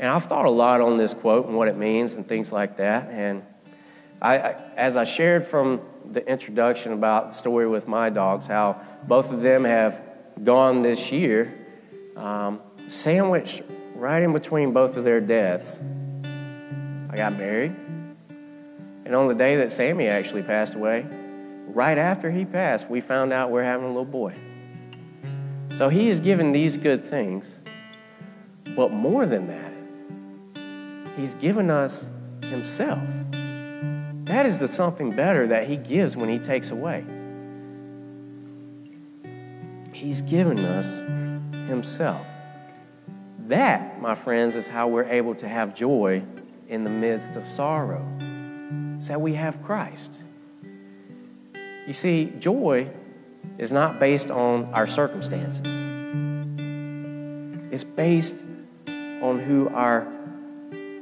And 0.00 0.08
I've 0.08 0.24
thought 0.24 0.46
a 0.46 0.50
lot 0.50 0.80
on 0.80 0.96
this 0.96 1.14
quote 1.14 1.46
and 1.46 1.56
what 1.56 1.68
it 1.68 1.76
means 1.76 2.14
and 2.14 2.26
things 2.26 2.50
like 2.50 2.78
that. 2.78 3.08
And 3.08 3.44
I, 4.20 4.38
I, 4.38 4.50
as 4.76 4.96
I 4.96 5.04
shared 5.04 5.46
from 5.46 5.80
the 6.10 6.26
introduction 6.28 6.92
about 6.92 7.32
the 7.32 7.34
story 7.36 7.68
with 7.68 7.86
my 7.86 8.10
dogs, 8.10 8.46
how 8.46 8.80
both 9.06 9.32
of 9.32 9.40
them 9.40 9.64
have 9.64 10.02
gone 10.42 10.82
this 10.82 11.12
year 11.12 11.62
um, 12.16 12.60
sandwiched 12.86 13.62
right 13.94 14.22
in 14.22 14.32
between 14.32 14.72
both 14.72 14.96
of 14.96 15.04
their 15.04 15.20
deaths, 15.20 15.80
I 17.10 17.16
got 17.16 17.36
married. 17.36 17.74
And 19.04 19.14
on 19.14 19.28
the 19.28 19.34
day 19.34 19.56
that 19.56 19.72
Sammy 19.72 20.08
actually 20.08 20.42
passed 20.42 20.74
away, 20.74 21.06
right 21.66 21.98
after 21.98 22.30
he 22.30 22.44
passed, 22.44 22.88
we 22.90 23.00
found 23.00 23.32
out 23.32 23.50
we're 23.50 23.64
having 23.64 23.86
a 23.86 23.88
little 23.88 24.04
boy. 24.04 24.34
So 25.76 25.88
he 25.88 26.08
has 26.08 26.20
given 26.20 26.52
these 26.52 26.76
good 26.76 27.02
things, 27.02 27.56
but 28.76 28.90
more 28.90 29.26
than 29.26 29.46
that, 29.48 29.72
he's 31.16 31.34
given 31.34 31.70
us 31.70 32.10
himself. 32.44 33.02
That 34.24 34.46
is 34.46 34.58
the 34.58 34.68
something 34.68 35.10
better 35.10 35.48
that 35.48 35.66
he 35.66 35.76
gives 35.76 36.16
when 36.16 36.28
he 36.28 36.38
takes 36.38 36.70
away. 36.70 37.04
He's 39.92 40.22
given 40.22 40.58
us 40.58 40.98
Himself. 41.68 42.26
That, 43.46 44.00
my 44.00 44.14
friends, 44.14 44.56
is 44.56 44.66
how 44.66 44.88
we're 44.88 45.04
able 45.04 45.34
to 45.36 45.48
have 45.48 45.74
joy 45.74 46.22
in 46.68 46.84
the 46.84 46.90
midst 46.90 47.36
of 47.36 47.48
sorrow. 47.48 48.04
It's 48.96 49.08
that 49.08 49.20
we 49.20 49.34
have 49.34 49.62
Christ. 49.62 50.22
You 51.86 51.92
see, 51.92 52.32
joy 52.38 52.88
is 53.58 53.72
not 53.72 54.00
based 54.00 54.30
on 54.30 54.66
our 54.72 54.86
circumstances, 54.86 55.60
it's 57.72 57.84
based 57.84 58.44
on 58.86 59.38
who 59.38 59.68
our 59.68 60.06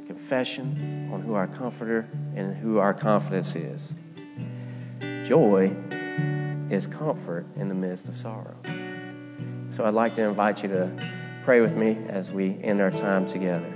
confession, 0.07 1.09
on 1.13 1.21
who 1.21 1.33
our 1.33 1.47
comforter, 1.47 2.07
and 2.35 2.55
who 2.55 2.77
our 2.77 2.93
confidence 2.93 3.55
is. 3.55 3.93
Joy 5.23 5.75
is 6.69 6.87
comfort 6.87 7.45
in 7.55 7.67
the 7.67 7.75
midst 7.75 8.09
of 8.09 8.17
sorrow. 8.17 8.55
So 9.69 9.85
I'd 9.85 9.93
like 9.93 10.15
to 10.15 10.23
invite 10.23 10.63
you 10.63 10.69
to 10.69 10.91
pray 11.43 11.61
with 11.61 11.75
me 11.75 11.97
as 12.09 12.31
we 12.31 12.57
end 12.61 12.81
our 12.81 12.91
time 12.91 13.25
together. 13.25 13.71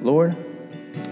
Lord, 0.00 0.36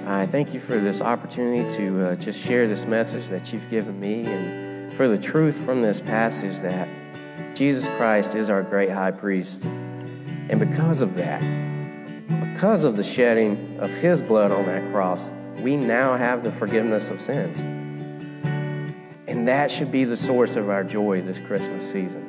I 0.07 0.26
thank 0.26 0.53
you 0.53 0.61
for 0.61 0.79
this 0.79 1.00
opportunity 1.00 1.68
to 1.76 2.07
uh, 2.07 2.16
just 2.16 2.44
share 2.44 2.66
this 2.66 2.87
message 2.87 3.29
that 3.29 3.53
you've 3.53 3.68
given 3.70 4.00
me 4.00 4.26
and 4.26 4.92
for 4.92 5.07
the 5.09 5.16
truth 5.16 5.64
from 5.64 5.83
this 5.83 6.00
passage 6.00 6.59
that 6.61 6.88
Jesus 7.55 7.88
Christ 7.96 8.35
is 8.35 8.50
our 8.50 8.62
great 8.62 8.90
high 8.90 9.12
priest. 9.12 9.64
And 9.64 10.59
because 10.59 11.00
of 11.00 11.14
that, 11.16 11.40
because 12.61 12.85
of 12.85 12.94
the 12.94 13.03
shedding 13.03 13.79
of 13.81 13.88
his 13.88 14.20
blood 14.20 14.53
on 14.53 14.66
that 14.66 14.92
cross, 14.92 15.33
we 15.62 15.77
now 15.77 16.14
have 16.14 16.44
the 16.44 16.53
forgiveness 16.53 17.09
of 17.09 17.18
sins. 17.18 17.62
And 19.27 19.49
that 19.49 19.70
should 19.70 19.90
be 19.90 20.05
the 20.05 20.14
source 20.14 20.57
of 20.57 20.68
our 20.68 20.85
joy 20.85 21.23
this 21.23 21.40
Christmas 21.40 21.90
season. 21.90 22.20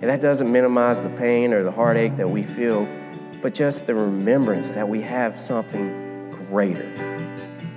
And 0.00 0.08
that 0.08 0.22
doesn't 0.22 0.50
minimize 0.50 1.02
the 1.02 1.10
pain 1.10 1.52
or 1.52 1.64
the 1.64 1.70
heartache 1.70 2.16
that 2.16 2.30
we 2.30 2.42
feel, 2.42 2.88
but 3.42 3.52
just 3.52 3.86
the 3.86 3.94
remembrance 3.94 4.70
that 4.70 4.88
we 4.88 5.02
have 5.02 5.38
something 5.38 6.30
greater. 6.48 6.90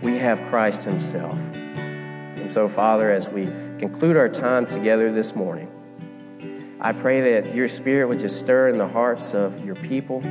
We 0.02 0.18
have 0.18 0.42
Christ 0.44 0.84
Himself. 0.84 1.38
And 1.54 2.50
so, 2.50 2.70
Father, 2.70 3.12
as 3.12 3.28
we 3.28 3.48
conclude 3.80 4.16
our 4.16 4.30
time 4.30 4.66
together 4.66 5.12
this 5.12 5.36
morning, 5.36 5.70
I 6.80 6.94
pray 6.94 7.34
that 7.34 7.54
your 7.54 7.68
Spirit 7.68 8.08
would 8.08 8.20
just 8.20 8.40
stir 8.40 8.70
in 8.70 8.78
the 8.78 8.88
hearts 8.88 9.34
of 9.34 9.66
your 9.66 9.76
people, 9.76 10.24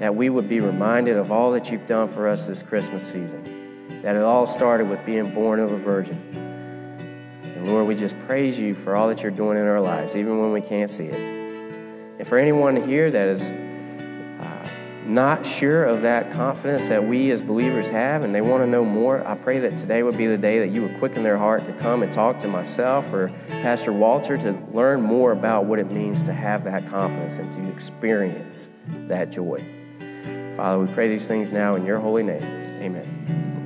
that 0.00 0.14
we 0.14 0.28
would 0.28 0.48
be 0.48 0.58
reminded 0.58 1.16
of 1.16 1.30
all 1.30 1.52
that 1.52 1.70
you've 1.70 1.86
done 1.86 2.08
for 2.08 2.28
us 2.28 2.48
this 2.48 2.62
Christmas 2.62 3.06
season, 3.06 4.02
that 4.02 4.16
it 4.16 4.22
all 4.22 4.46
started 4.46 4.90
with 4.90 5.04
being 5.06 5.30
born 5.32 5.60
of 5.60 5.70
a 5.70 5.76
virgin 5.76 6.50
and 7.60 7.68
Lord, 7.68 7.86
we 7.86 7.94
just 7.94 8.18
praise 8.20 8.58
you 8.58 8.74
for 8.74 8.96
all 8.96 9.08
that 9.08 9.22
you're 9.22 9.30
doing 9.30 9.58
in 9.58 9.66
our 9.66 9.82
lives, 9.82 10.16
even 10.16 10.40
when 10.40 10.50
we 10.50 10.62
can't 10.62 10.88
see 10.88 11.08
it. 11.08 11.20
And 12.18 12.26
for 12.26 12.38
anyone 12.38 12.74
here 12.74 13.10
that 13.10 13.28
is 13.28 13.50
uh, 13.50 14.68
not 15.04 15.44
sure 15.44 15.84
of 15.84 16.00
that 16.00 16.32
confidence 16.32 16.88
that 16.88 17.04
we 17.04 17.30
as 17.30 17.42
believers 17.42 17.86
have 17.90 18.22
and 18.22 18.34
they 18.34 18.40
want 18.40 18.62
to 18.62 18.66
know 18.66 18.82
more, 18.82 19.22
I 19.28 19.34
pray 19.34 19.58
that 19.58 19.76
today 19.76 20.02
would 20.02 20.16
be 20.16 20.26
the 20.26 20.38
day 20.38 20.60
that 20.60 20.68
you 20.68 20.80
would 20.80 20.96
quicken 20.98 21.22
their 21.22 21.36
heart 21.36 21.66
to 21.66 21.74
come 21.74 22.02
and 22.02 22.10
talk 22.10 22.38
to 22.38 22.48
myself 22.48 23.12
or 23.12 23.30
Pastor 23.48 23.92
Walter 23.92 24.38
to 24.38 24.52
learn 24.70 25.02
more 25.02 25.32
about 25.32 25.66
what 25.66 25.78
it 25.78 25.90
means 25.90 26.22
to 26.22 26.32
have 26.32 26.64
that 26.64 26.86
confidence 26.86 27.36
and 27.36 27.52
to 27.52 27.68
experience 27.68 28.70
that 29.06 29.30
joy. 29.30 29.62
Father, 30.56 30.78
we 30.78 30.92
pray 30.92 31.08
these 31.08 31.26
things 31.26 31.52
now 31.52 31.76
in 31.76 31.84
your 31.86 31.98
holy 31.98 32.22
name. 32.22 32.42
Amen. 32.80 33.59